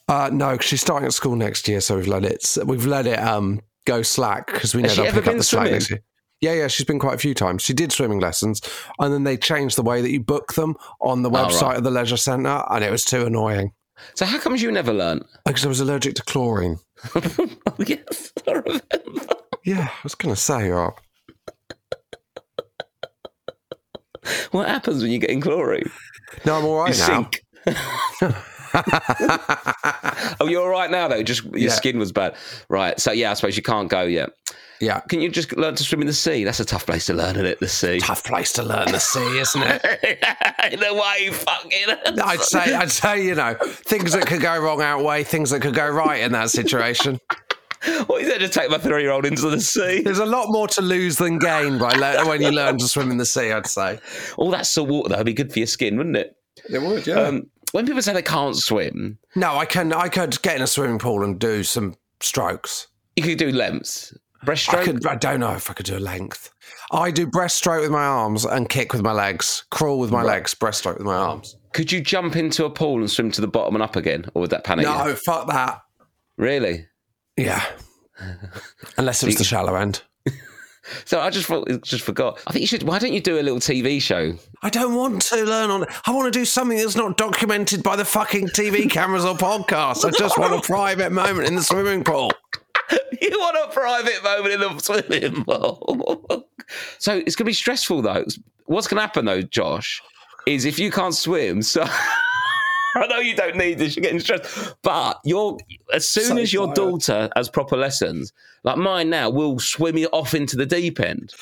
[0.09, 2.59] Uh, no, 'cause she's starting at school next year, so we've let it.
[2.67, 5.71] We've let it um go slack because we know Has they'll pick up the slack
[5.71, 6.01] next year.
[6.41, 7.63] Yeah, yeah, she's been quite a few times.
[7.63, 8.61] She did swimming lessons,
[8.99, 11.77] and then they changed the way that you book them on the Oh, website right.
[11.77, 13.71] of the leisure centre, and it was too annoying
[14.15, 15.25] So how comes you never learn?
[15.47, 16.79] because I was allergic to chlorine.
[17.15, 18.81] oh, yes, I remember.
[19.65, 20.95] Yeah, I was going to say, Rob.
[24.53, 25.91] What happens when you get in chlorine?
[26.45, 27.29] No, I'm all right you now.
[27.31, 27.45] sink.
[30.41, 31.23] oh, you're all right now though.
[31.23, 31.71] Just your Yeah.
[31.71, 32.35] skin was bad,
[32.69, 32.99] right?
[33.01, 34.31] So yeah, I suppose you can't go yet.
[34.81, 36.43] Yeah, Can you just learn to swim in the sea?
[36.43, 37.61] That's a tough place to learn, isn't it?
[37.61, 38.01] The sea.
[38.01, 39.81] tough place to learn the sea, isn't it?
[40.73, 42.19] in the way, fucking.
[42.21, 45.75] I'd say, I'd say, you know, things that could go wrong outweigh things that could
[45.75, 47.21] go right in that situation.
[48.07, 50.03] What is it to take my three-year-old into the sea?
[50.03, 53.11] There's a lot more to lose than gain by le- when you learn to swim
[53.11, 53.51] in the sea.
[53.53, 53.99] I'd say.
[54.37, 56.37] All that salt water that'd be good for your skin, wouldn't it?
[56.71, 57.15] It would, yeah.
[57.21, 59.93] Um, when people say they can't swim, no, I can.
[59.93, 62.87] I could get in a swimming pool and do some strokes.
[63.17, 64.85] you could do lengths, I breaststroke.
[64.85, 65.07] could.
[65.07, 66.51] I don't know if I could do a length.
[66.93, 69.65] I do breaststroke with my arms and kick with my legs.
[69.71, 70.55] Crawl with my legs.
[70.55, 71.57] Breaststroke with my arms.
[71.73, 74.43] Could you jump into a pool and swim to the bottom and up again, or
[74.43, 74.93] would that panic you?
[74.93, 75.81] No, fuck that.
[76.37, 76.87] Really?
[77.37, 77.65] Yeah.
[78.97, 80.03] Unless it was the shallow end.
[81.05, 81.49] So I just
[81.83, 82.43] just forgot.
[82.47, 82.83] I think you should.
[82.83, 84.35] Why don't you do a little TV show?
[84.63, 85.87] I don't want to learn on.
[86.07, 90.05] I want to do something that's not documented by the fucking TV cameras or podcasts.
[90.05, 92.33] I just want a private moment in the swimming pool.
[93.21, 96.49] you want a private moment in the swimming pool.
[96.99, 98.25] so it's going to be stressful though.
[98.67, 100.03] What's going to happen though, Josh,
[100.47, 101.87] is if you can't swim, so
[102.95, 103.97] I know you don't need this.
[103.97, 105.57] You're getting stressed, but you're
[105.93, 106.77] as soon So as your tired.
[106.77, 108.33] daughter has proper lessons,
[108.65, 111.33] like mine now, will swim you off into the deep end.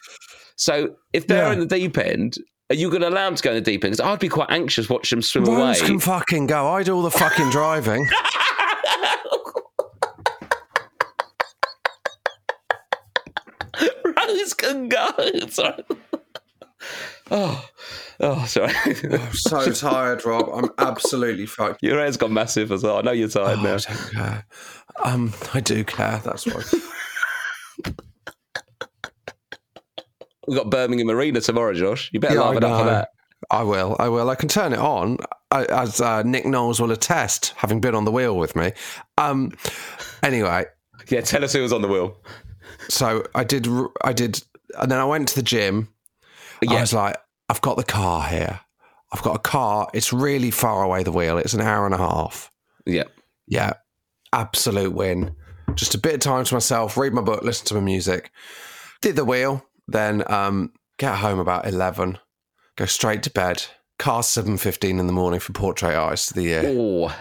[0.57, 1.53] So if they're Yeah.
[1.55, 2.37] in the deep end,
[2.71, 3.93] are you going to allow them to go in the deep end?
[3.97, 5.57] Because I'd be quite anxious watching them swim away.
[5.57, 5.89] Rose away.
[5.89, 6.69] can fucking go.
[6.69, 8.07] I do all the fucking driving.
[14.05, 15.09] Rose can go.
[15.49, 15.85] Sorry.
[17.31, 17.65] Oh,
[18.21, 18.73] oh, sorry.
[18.85, 20.49] I'm so tired, Rob.
[20.53, 21.81] I'm absolutely fucked.
[21.83, 22.99] Your hair's gone massive as well.
[22.99, 23.75] I know you're tired Oh, now.
[23.75, 24.47] I don't care.
[25.05, 26.21] Um, I do care.
[26.25, 26.63] That's why.
[30.49, 32.11] We've got Birmingham Arena tomorrow, Josh.
[32.13, 33.11] You better Yeah, it up for that.
[33.51, 33.95] I will.
[33.99, 34.29] I will.
[34.31, 35.19] I can turn it on,
[35.53, 38.73] as uh, Nick Knowles will attest, having been on the wheel with me.
[39.19, 39.53] Um,
[40.23, 40.65] anyway,
[41.09, 42.17] Yeah, tell us who was on the wheel.
[42.89, 43.69] so I did.
[44.03, 44.43] I did,
[44.81, 45.89] and then I went to the gym.
[46.69, 46.81] I Yeah.
[46.81, 47.17] was like,
[47.49, 48.61] I've got the car here.
[49.13, 49.89] I've got a car.
[49.93, 51.03] It's really far away.
[51.03, 51.39] The wheel.
[51.39, 52.51] It's an hour and a half.
[52.87, 53.05] Yeah.
[53.47, 53.73] Yeah,
[54.33, 55.35] absolute win.
[55.75, 56.97] Just a bit of time to myself.
[56.97, 57.43] Read my book.
[57.43, 58.31] Listen to my music.
[59.03, 59.65] Did the wheel.
[59.89, 62.19] Then um, get home about eleven.
[62.77, 63.65] Go straight to bed.
[63.99, 66.63] Car seven fifteen in the morning for Portrait Artist of the Year.
[66.67, 67.15] Oh,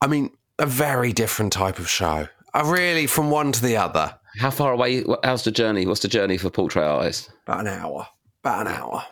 [0.00, 2.28] I mean, a very different type of show.
[2.52, 4.18] I really from one to the other.
[4.38, 5.04] how far away?
[5.22, 5.86] How's the journey?
[5.86, 7.30] What's the journey for portrait artist?
[7.46, 8.08] About an hour.
[8.46, 9.04] About an hour.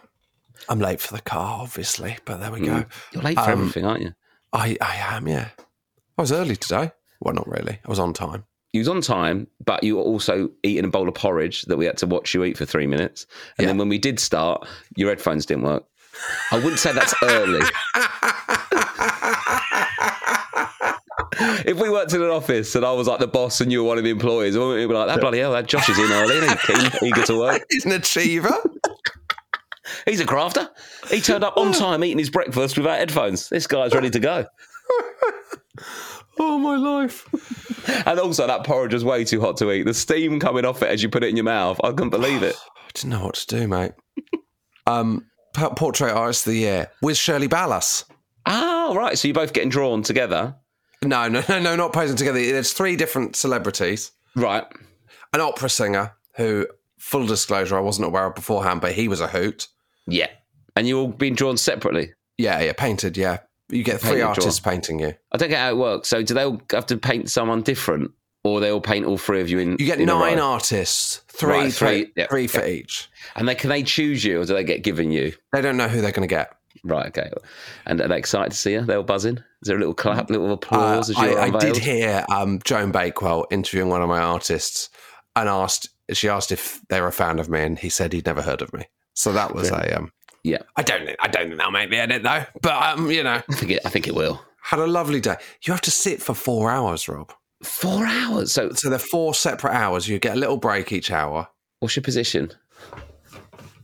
[0.69, 2.85] I'm late for the car, obviously, but there we go.
[3.11, 4.13] You're late for Um, everything, aren't you?
[4.53, 5.49] I, I am, yeah.
[6.17, 6.93] I was early today.
[7.21, 7.81] Well, not really.
[7.85, 8.45] I was on time.
[8.73, 11.85] You was on time, but you were also eating a bowl of porridge that we
[11.85, 13.27] had to watch you eat for three minutes.
[13.59, 13.71] And Yeah.
[13.71, 15.83] then when we did start, your headphones didn't work.
[16.53, 17.59] I wouldn't say that's early.
[21.67, 23.89] if we worked in an office and I was like the boss and you were
[23.89, 26.41] one of the employees, we'd be like, that bloody hell, that Josh is in early
[26.41, 27.63] he's keen, eager to work.
[27.71, 28.55] He's an achiever.
[30.07, 30.69] He's a crafter.
[31.11, 33.49] He turned up on time eating his breakfast without headphones.
[33.49, 34.47] This guy's ready to go.
[36.39, 37.29] oh, my life.
[38.07, 39.85] And also, that porridge was way too hot to eat.
[39.85, 42.43] The steam coming off it as you put it in your mouth, I couldn't believe
[42.43, 42.57] it.
[42.77, 43.93] I didn't know what to do, mate.
[44.87, 48.05] um, Portrait Artist of the Year with Shirley Ballas.
[48.47, 49.19] Oh, right.
[49.19, 50.57] So you're both getting drawn together.
[51.03, 52.39] No, no, no, no, not posing together.
[52.39, 54.13] There's three different celebrities.
[54.37, 54.65] Right.
[55.33, 56.67] An opera singer who,
[56.99, 59.69] full disclosure, I wasn't aware of beforehand, but he was a hoot.
[60.07, 60.29] Yeah.
[60.77, 62.13] And you're all being drawn separately.
[62.39, 63.39] Yeah, yeah, painted, yeah.
[63.71, 65.15] You get three Painted, artists painting you.
[65.33, 66.09] I don't get how it works.
[66.09, 68.11] So do they all have to paint someone different,
[68.43, 69.73] or they all paint all three of you in?
[69.79, 70.45] You get in a nine row?
[70.45, 72.67] artists, three, Right, three, three, yeah, three for yeah.
[72.75, 73.09] each.
[73.37, 75.33] And they can they choose you, or do they get given you?
[75.53, 76.55] They don't know who they're going to get.
[76.83, 77.07] Right.
[77.07, 77.31] Okay.
[77.87, 78.83] And are they excited to see you?
[78.83, 79.39] They're all buzzing.
[79.39, 81.63] Is there a little clap, little applause as Uh, you're I, I unveiled?
[81.75, 84.91] did hear um, Joan Bakewell interviewing one of my artists
[85.37, 88.27] and asked, she asked if they were a fan of me, and he said he'd
[88.27, 88.85] never heard of me.
[89.15, 90.59] So that was a, um, Yeah.
[90.77, 93.55] I don't, I don't think that'll make the edit though, but um, you know, I
[93.55, 93.81] think it.
[93.85, 94.43] I think it will.
[94.63, 95.37] had a lovely day.
[95.63, 97.33] You have to sit for four hours, Rob.
[97.63, 98.53] Four hours.
[98.53, 100.09] So So they're four separate hours.
[100.09, 101.49] You get a little break each hour.
[101.81, 102.51] what's your position?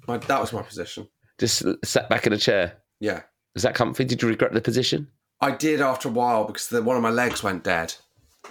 [0.06, 1.08] My, that was my position.
[1.38, 2.74] Just sat back in a chair.
[3.00, 3.22] Yeah.
[3.54, 4.04] Is that comfy?
[4.04, 5.08] Did you regret the position?
[5.40, 7.94] I did after a while because the, one of my legs went dead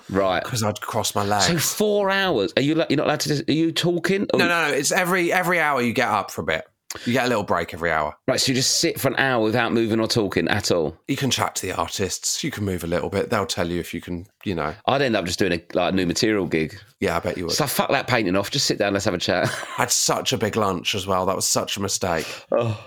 [0.10, 0.44] Right.
[0.44, 1.46] because I'd crossed my legs.
[1.48, 2.52] So four hours.
[2.58, 2.76] Are you?
[2.90, 3.44] You're not allowed to.
[3.48, 4.24] Are you talking?
[4.34, 4.74] Or- no, no, no.
[4.74, 6.66] It's every every hour you get up for a bit.
[7.06, 8.16] You get a little break every hour.
[8.28, 8.40] Right.
[8.40, 10.98] So you just sit for an hour without moving or talking at all.
[11.08, 12.44] You can chat to the artists.
[12.44, 13.30] You can move a little bit.
[13.30, 14.26] They'll tell you if you can.
[14.44, 14.74] You know.
[14.88, 16.80] I'd end up just doing a like a new material gig.
[17.00, 17.54] Yeah, I bet you would.
[17.54, 18.50] So fuck that painting off.
[18.50, 18.94] Just sit down.
[18.94, 19.48] Let's have a chat.
[19.48, 19.48] I
[19.82, 21.26] had such a big lunch as well.
[21.28, 22.26] That was such a mistake.
[22.52, 22.84] oh.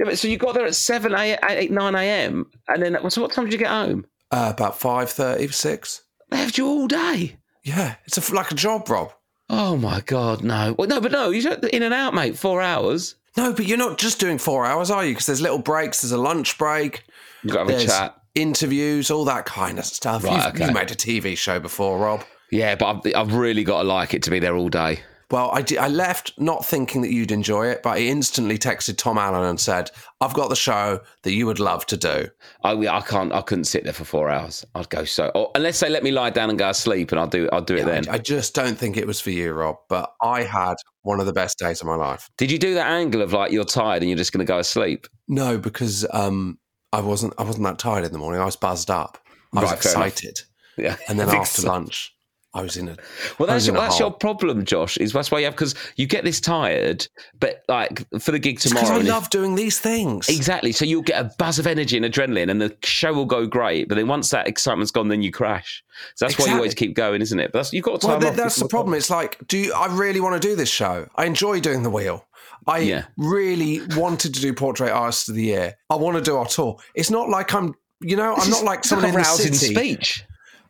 [0.00, 2.50] Yeah, but so you got there at seven, eight, eight nine a.m.
[2.68, 4.06] and then so what time did you get home?
[4.30, 6.02] Uh, about five thirty, six.
[6.30, 7.36] They have you all day.
[7.62, 9.12] Yeah, it's a, like a job, Rob.
[9.50, 10.74] Oh my god, no.
[10.78, 11.30] Well, no, but no.
[11.30, 12.36] You in and out, mate.
[12.36, 13.14] Four hours.
[13.36, 15.12] No, but you're not just doing four hours, are you?
[15.12, 16.02] Because there's little breaks.
[16.02, 17.04] There's a lunch break.
[17.42, 18.20] You got to have a chat.
[18.34, 20.24] interviews, all that kind of stuff.
[20.24, 20.64] Right, you've, okay.
[20.66, 22.24] you've made a TV show before, Rob.
[22.50, 25.00] Yeah, but I've, I've really got to like it to be there all day.
[25.34, 29.18] Well, I, I left not thinking that you'd enjoy it, but I instantly texted Tom
[29.18, 32.28] Allen and said, I've got the show that you would love to do.
[32.62, 33.32] I, I can't.
[33.32, 34.64] I couldn't sit there for four hours.
[34.76, 35.32] I'd go so.
[35.34, 37.48] Or, unless they let me lie down and go to sleep, and I'll do.
[37.52, 38.08] I'll do it then.
[38.08, 41.26] I, I just don't think it was for you, Rob, but I had one of
[41.26, 42.30] the best days of my life.
[42.38, 44.58] Did you do that angle of like you're tired and you're just going to go
[44.58, 45.08] to sleep?
[45.26, 46.60] No, because um,
[46.92, 48.40] I wasn't I wasn't that tired in the morning.
[48.40, 49.18] I was buzzed up.
[49.52, 49.84] I was Right, enough.
[49.84, 50.40] excited.
[50.78, 50.96] Yeah.
[51.08, 52.13] And then after lunch,
[52.56, 52.96] I was in a
[53.38, 54.96] Well, that's a that's your problem, Josh.
[54.98, 57.06] Is that's why you have because you get this tired,
[57.40, 58.80] but like for the gig tomorrow.
[58.82, 60.28] because I and if- love doing these things.
[60.28, 60.70] exactly.
[60.70, 63.88] So you'll get a buzz of energy and adrenaline, and the show will go great.
[63.88, 65.82] But then once that excitement's gone, then you crash.
[66.14, 67.50] So that's why you always keep going, isn't it?
[67.52, 68.94] But that's, you've got time Well, th- that's the problem.
[68.94, 71.08] It's like, do you, I really want to do this show?
[71.16, 72.26] I enjoy doing the wheel.
[72.66, 73.04] I Yeah.
[73.16, 75.74] really wanted to do Portrait Artist of the Year.
[75.90, 76.78] I want to do our tour.
[76.94, 79.54] It's not like I'm you know, I'm not like someone in the city.
[79.56, 80.24] speech.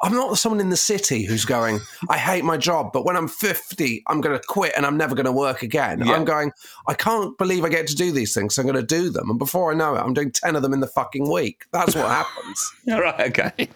[0.04, 1.80] I'm not someone in the city who's going,
[2.10, 5.14] I hate my job, but when I'm 50, I'm going to quit and I'm never
[5.14, 6.00] going to work again.
[6.04, 6.12] Yeah.
[6.12, 6.52] I'm going,
[6.86, 9.30] I can't believe I get to do these things, so I'm going to do them.
[9.30, 11.64] And before I know it, I'm doing 10 of them in the fucking week.
[11.72, 12.72] That's what happens.
[12.92, 13.68] All right, okay.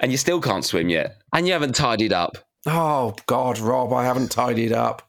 [0.00, 2.38] and you still can't swim yet, and you haven't tidied up.
[2.64, 5.02] Oh, God, Rob, I haven't tidied up.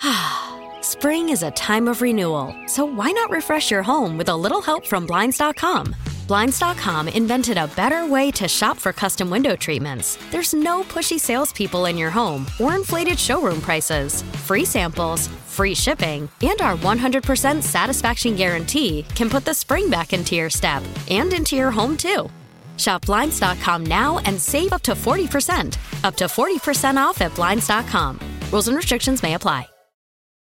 [0.82, 4.62] Spring is a time of renewal, so why not refresh your home with a little
[4.62, 5.96] help from Blinds.com?
[6.28, 10.18] Blinds.com invented a better way to shop for custom window treatments.
[10.30, 14.22] There's no pushy salespeople in your home or inflated showroom prices.
[14.44, 20.36] Free samples, free shipping, and our 100% satisfaction guarantee can put the spring back into
[20.36, 22.28] your step and into your home too.
[22.76, 25.78] Shop Blinds.com now and save up to 40%.
[26.04, 28.20] Up to 40% off at Blinds.com.
[28.52, 29.66] Rules and restrictions may apply.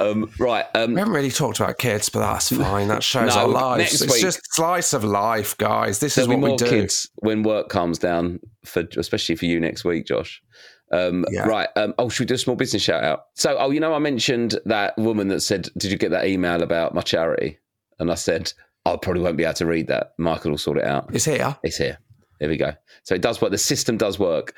[0.00, 0.64] Um, right.
[0.74, 2.88] Um, We haven't really talked about kids, but that's fine.
[2.88, 4.00] That shows No, our lives.
[4.02, 5.98] It's week- just slice of life, guys.
[5.98, 6.68] This is what we do.
[6.68, 10.40] kids when work calms down, for especially for you next week, Josh.
[10.92, 11.46] Um, Yeah.
[11.46, 11.68] Right.
[11.76, 13.24] Um, oh, should we do a small business shout out?
[13.34, 16.62] So, oh, you know, I mentioned that woman that said, "Did you get that email
[16.62, 17.58] about my charity?"
[17.98, 18.52] And I said,
[18.86, 20.12] "I probably won't be able to read that.
[20.18, 21.56] Michael will sort it out." It's here.
[21.62, 21.98] It's here.
[22.40, 22.72] There we go.
[23.02, 23.50] So it does work.
[23.50, 24.54] The system does work.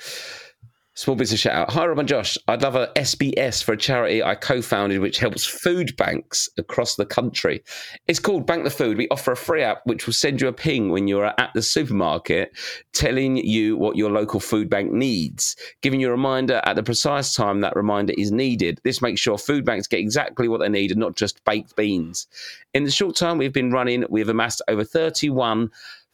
[1.00, 1.70] Small business shout out.
[1.70, 2.36] Hi, Rob and Josh.
[2.46, 6.96] I'd love a SBS for a charity I co founded which helps food banks across
[6.96, 7.64] the country.
[8.06, 8.98] It's called Bank the Food.
[8.98, 11.62] We offer a free app which will send you a ping when you're at the
[11.62, 12.52] supermarket
[12.92, 17.34] telling you what your local food bank needs, giving you a reminder at the precise
[17.34, 18.78] time that reminder is needed.
[18.84, 22.26] This makes sure food banks get exactly what they need and not just baked beans.
[22.74, 25.70] In the short time we've been running, we've amassed over 31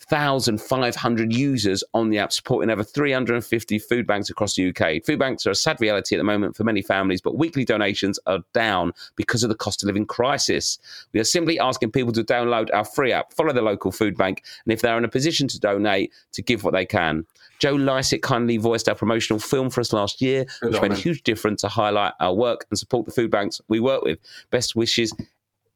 [0.09, 5.05] 1,500 users on the app, supporting over 350 food banks across the UK.
[5.05, 8.19] Food banks are a sad reality at the moment for many families, but weekly donations
[8.27, 10.79] are down because of the cost of living crisis.
[11.13, 14.45] We are simply asking people to download our free app, follow the local food bank,
[14.65, 17.27] and if they're in a position to donate, to give what they can.
[17.59, 20.99] Joe Lycett kindly voiced our promotional film for us last year, Good which on made
[20.99, 24.19] a huge difference to highlight our work and support the food banks we work with.
[24.51, 25.13] Best wishes,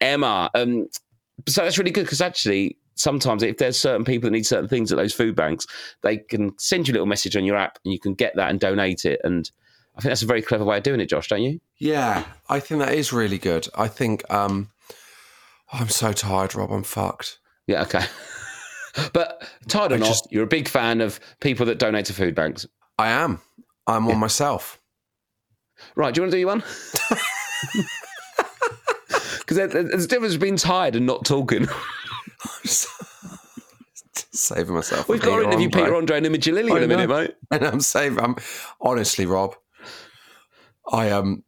[0.00, 0.50] Emma.
[0.54, 0.88] Um,
[1.48, 4.92] so that's really good because actually sometimes if there's certain people that need certain things
[4.92, 5.66] at those food banks
[6.02, 8.50] they can send you a little message on your app and you can get that
[8.50, 9.50] and donate it and
[9.96, 12.60] i think that's a very clever way of doing it josh don't you Yeah, I
[12.60, 13.66] think that is really good.
[13.74, 14.70] I think um
[15.72, 16.70] I'm so tired, Rob.
[16.72, 17.38] I'm fucked.
[17.66, 18.04] yeah okay
[19.12, 22.34] but tired or not just- you're a big fan of people that donate to food
[22.34, 22.66] banks
[22.98, 23.40] I am.
[23.86, 24.78] I'm one myself.
[25.96, 26.62] right do you want to do your one
[29.38, 31.66] because there's a difference between tired and not talking
[34.32, 35.08] saving myself.
[35.08, 37.80] we've got to interview peter andre and imogen lily in a minute mate And I'm
[37.80, 38.20] saving.
[38.20, 38.36] I'm
[38.80, 39.56] honestly, Rob.
[40.92, 41.42] I Um,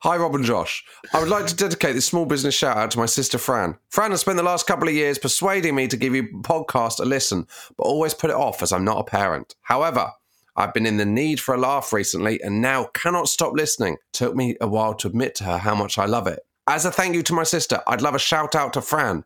[0.00, 0.84] hi, Rob and Josh.
[1.14, 3.78] I would like to dedicate this small business shout out to my sister Fran.
[3.88, 7.04] Fran has spent the last couple of years persuading me to give you podcast a
[7.04, 9.54] listen, but always put it off as I'm not a parent.
[9.62, 10.10] However,
[10.56, 13.96] I've been in the need for a laugh recently and now cannot stop listening.
[14.12, 16.40] Took me a while to admit to her how much I love it.
[16.66, 19.24] As a thank you to my sister, I'd love a shout out to Fran.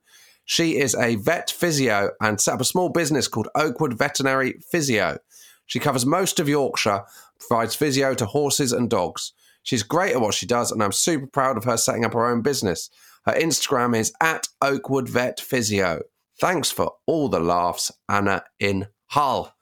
[0.51, 5.19] She is a vet physio and set up a small business called Oakwood Veterinary Physio.
[5.67, 7.05] She covers most of Yorkshire,
[7.39, 9.33] provides physio to horses and dogs.
[9.63, 12.27] She's great at what she does, and I'm super proud of her setting up her
[12.27, 12.91] own business.
[13.27, 16.01] Her Instagram is at Oakwood Vet Physio.
[16.41, 19.55] Thanks for all the laughs, Anna in Hull.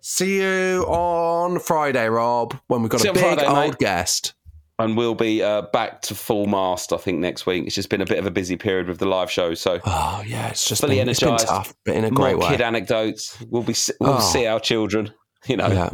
[0.00, 3.78] See you on Friday, Rob, when we've got See a big Friday, old mate.
[3.78, 4.34] guest.
[4.80, 8.00] And we'll be uh, back to full mast i think next week it's just been
[8.00, 10.80] a bit of a busy period with the live show so Oh yeah, it's just
[10.80, 12.48] fully been, it's been energized tough, but in a great more way.
[12.56, 14.20] kid anecdotes we'll be we'll Oh.
[14.20, 15.12] see our children
[15.46, 15.90] you know Yeah.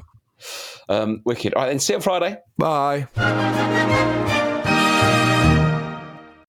[0.89, 3.07] um wicked all right then see you on friday Bye.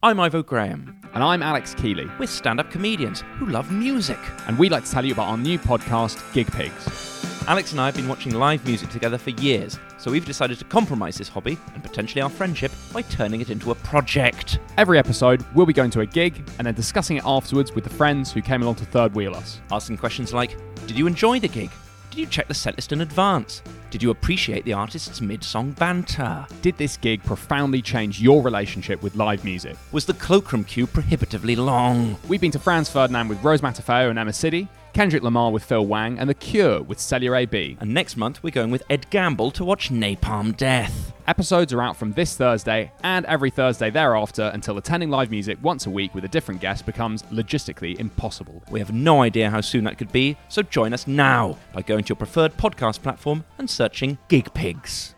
[0.04, 2.08] I'm Ivo Graham, And I'm Alex Kealy.
[2.20, 4.20] We're stand up comedians who love music.
[4.46, 7.44] And we'd like to tell you about our new podcast, Gig Pigs.
[7.48, 10.66] Alex and I have been watching live music together for years, so we've decided to
[10.66, 14.60] compromise this hobby and potentially our friendship by turning it into a project.
[14.78, 17.90] Every episode, we'll be going to a gig and then discussing it afterwards with the
[17.90, 19.62] friends who came along to third wheel us.
[19.72, 21.72] Asking questions like Did you enjoy the gig?
[22.18, 23.62] Did you check the setlist in advance?
[23.92, 26.48] Did you appreciate the artist's mid song banter?
[26.64, 29.78] Did this gig profoundly change your relationship with live music?
[29.92, 32.18] Was the cloakroom queue prohibitively long?
[32.28, 35.86] We've been to Franz Ferdinand with Rose Matafeo and Emma Sidi, Kendrick Lamar with Phil
[35.86, 37.78] Wang, and The Cure with Celya AB.
[37.80, 41.07] And next month, we're going with Ed Gamble to watch Napalm Death.
[41.28, 45.86] Episodes are out from this Thursday and every Thursday thereafter until attending live music once
[45.86, 48.64] a week with a different guest becomes logistically impossible.
[48.72, 52.06] We have no idea how soon that could be, so join us now by going
[52.06, 55.16] to your preferred podcast platform and searching Gig Pigs.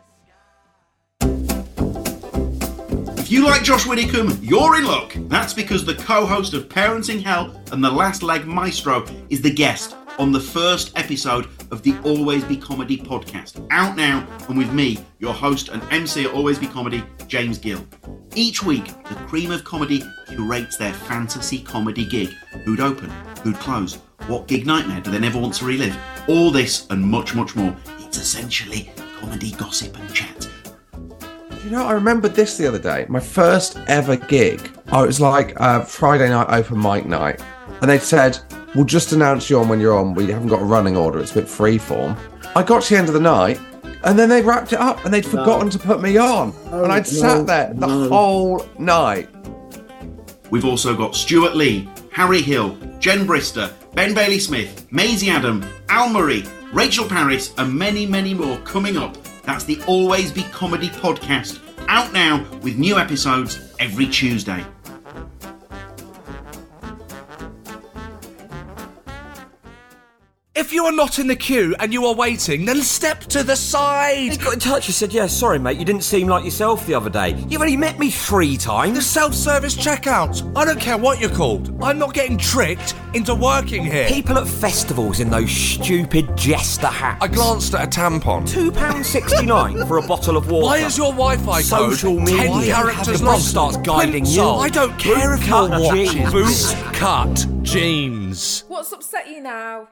[3.20, 5.14] If you like Josh Widdicombe, you're in luck.
[5.28, 9.54] That's because the co host of Parenting Hell and The Last Leg Maestro is the
[9.54, 14.72] guest on the first episode of the Always Be Comedy podcast, out now and with
[14.74, 17.86] me, your host and MC at Always Be Comedy, James Gill.
[18.36, 22.30] Each week, the cream of comedy curates their fantasy comedy gig.
[22.66, 23.10] Who'd open?
[23.44, 23.96] Who'd close?
[24.28, 25.98] What gig nightmare do they never want to relive?
[26.28, 27.76] All this and much, much more.
[28.00, 30.50] It's essentially comedy gossip and chat.
[31.64, 33.06] You know, I remembered this the other day.
[33.10, 34.72] My first ever gig.
[34.92, 37.42] Oh, it was like uh, Friday night open mic night.
[37.82, 38.40] And they said,
[38.76, 40.14] we'll just announce you on when you're on.
[40.14, 41.20] We haven't got a running order.
[41.20, 42.18] It's a bit freeform.
[42.56, 43.60] I got to the end of the night
[44.04, 46.54] and then they wrapped it up and they'd forgotten to put me on.
[46.72, 49.30] Oh, and I'd sat there the whole night.
[50.52, 56.10] We've also got Stewart Lee, Harry Hill, Jen Brister, Ben Bailey Smith, Maisie Adam, Al
[56.10, 56.44] Murray,
[56.74, 59.18] Rachel Parris, and many, many more coming up.
[59.44, 64.64] That's the Always Be Comedy podcast, out now with new episodes every Tuesday.
[70.70, 73.56] If you are not in the queue and you are waiting, then step to the
[73.56, 74.34] side.
[74.34, 76.94] He got in touch and said, Yeah, sorry, mate, you didn't seem like yourself the
[76.94, 77.36] other day.
[77.50, 78.96] You've only met me three times.
[78.96, 80.56] The self service checkouts.
[80.56, 81.76] I don't care what you're called.
[81.84, 84.08] I'm not getting tricked into working here.
[84.10, 87.26] People at festivals in those stupid jester hats.
[87.26, 88.48] I glanced at a tampon.
[88.48, 90.66] £2.69 for a bottle of water.
[90.68, 92.46] Why is your Wi Fi Social code media.
[92.46, 93.36] 10 characters the long?
[93.38, 94.44] boss starts guiding you.
[94.44, 96.32] I don't care if you're Bootcut watching.
[96.32, 96.76] jeans.
[96.76, 98.66] Boot cut jeans.
[98.68, 99.88] What's upset you now?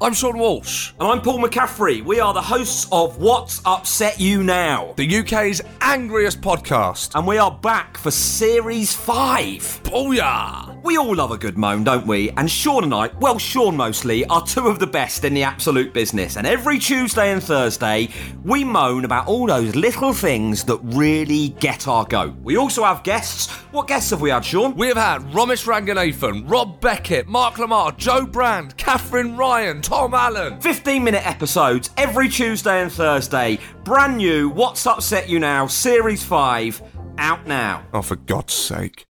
[0.00, 0.92] I'm Sean Walsh.
[1.00, 2.04] And I'm Paul McCaffrey.
[2.04, 7.16] We are the hosts of What's Upset You Now, the UK's angriest podcast.
[7.16, 9.80] And we are back for Series 5.
[9.82, 10.80] Booyah!
[10.84, 12.30] We all love a good moan, don't we?
[12.30, 15.92] And Sean and I, well, Sean mostly, are two of the best in the absolute
[15.92, 16.36] business.
[16.36, 18.08] And every Tuesday and Thursday,
[18.44, 22.36] we moan about all those little things that really get our goat.
[22.44, 23.50] We also have guests.
[23.72, 24.76] What guests have we had, Sean?
[24.76, 30.60] We have had Romesh Ranganathan, Rob Beckett, Mark Lamarr, Jo Brand, Katherine Ryan, Tom Allen.
[30.60, 33.58] 15 minute episodes every Tuesday and Thursday.
[33.84, 36.82] Brand new What's Upset You Now, Series 5,
[37.16, 37.86] out now.
[37.94, 39.07] Oh, for God's sake.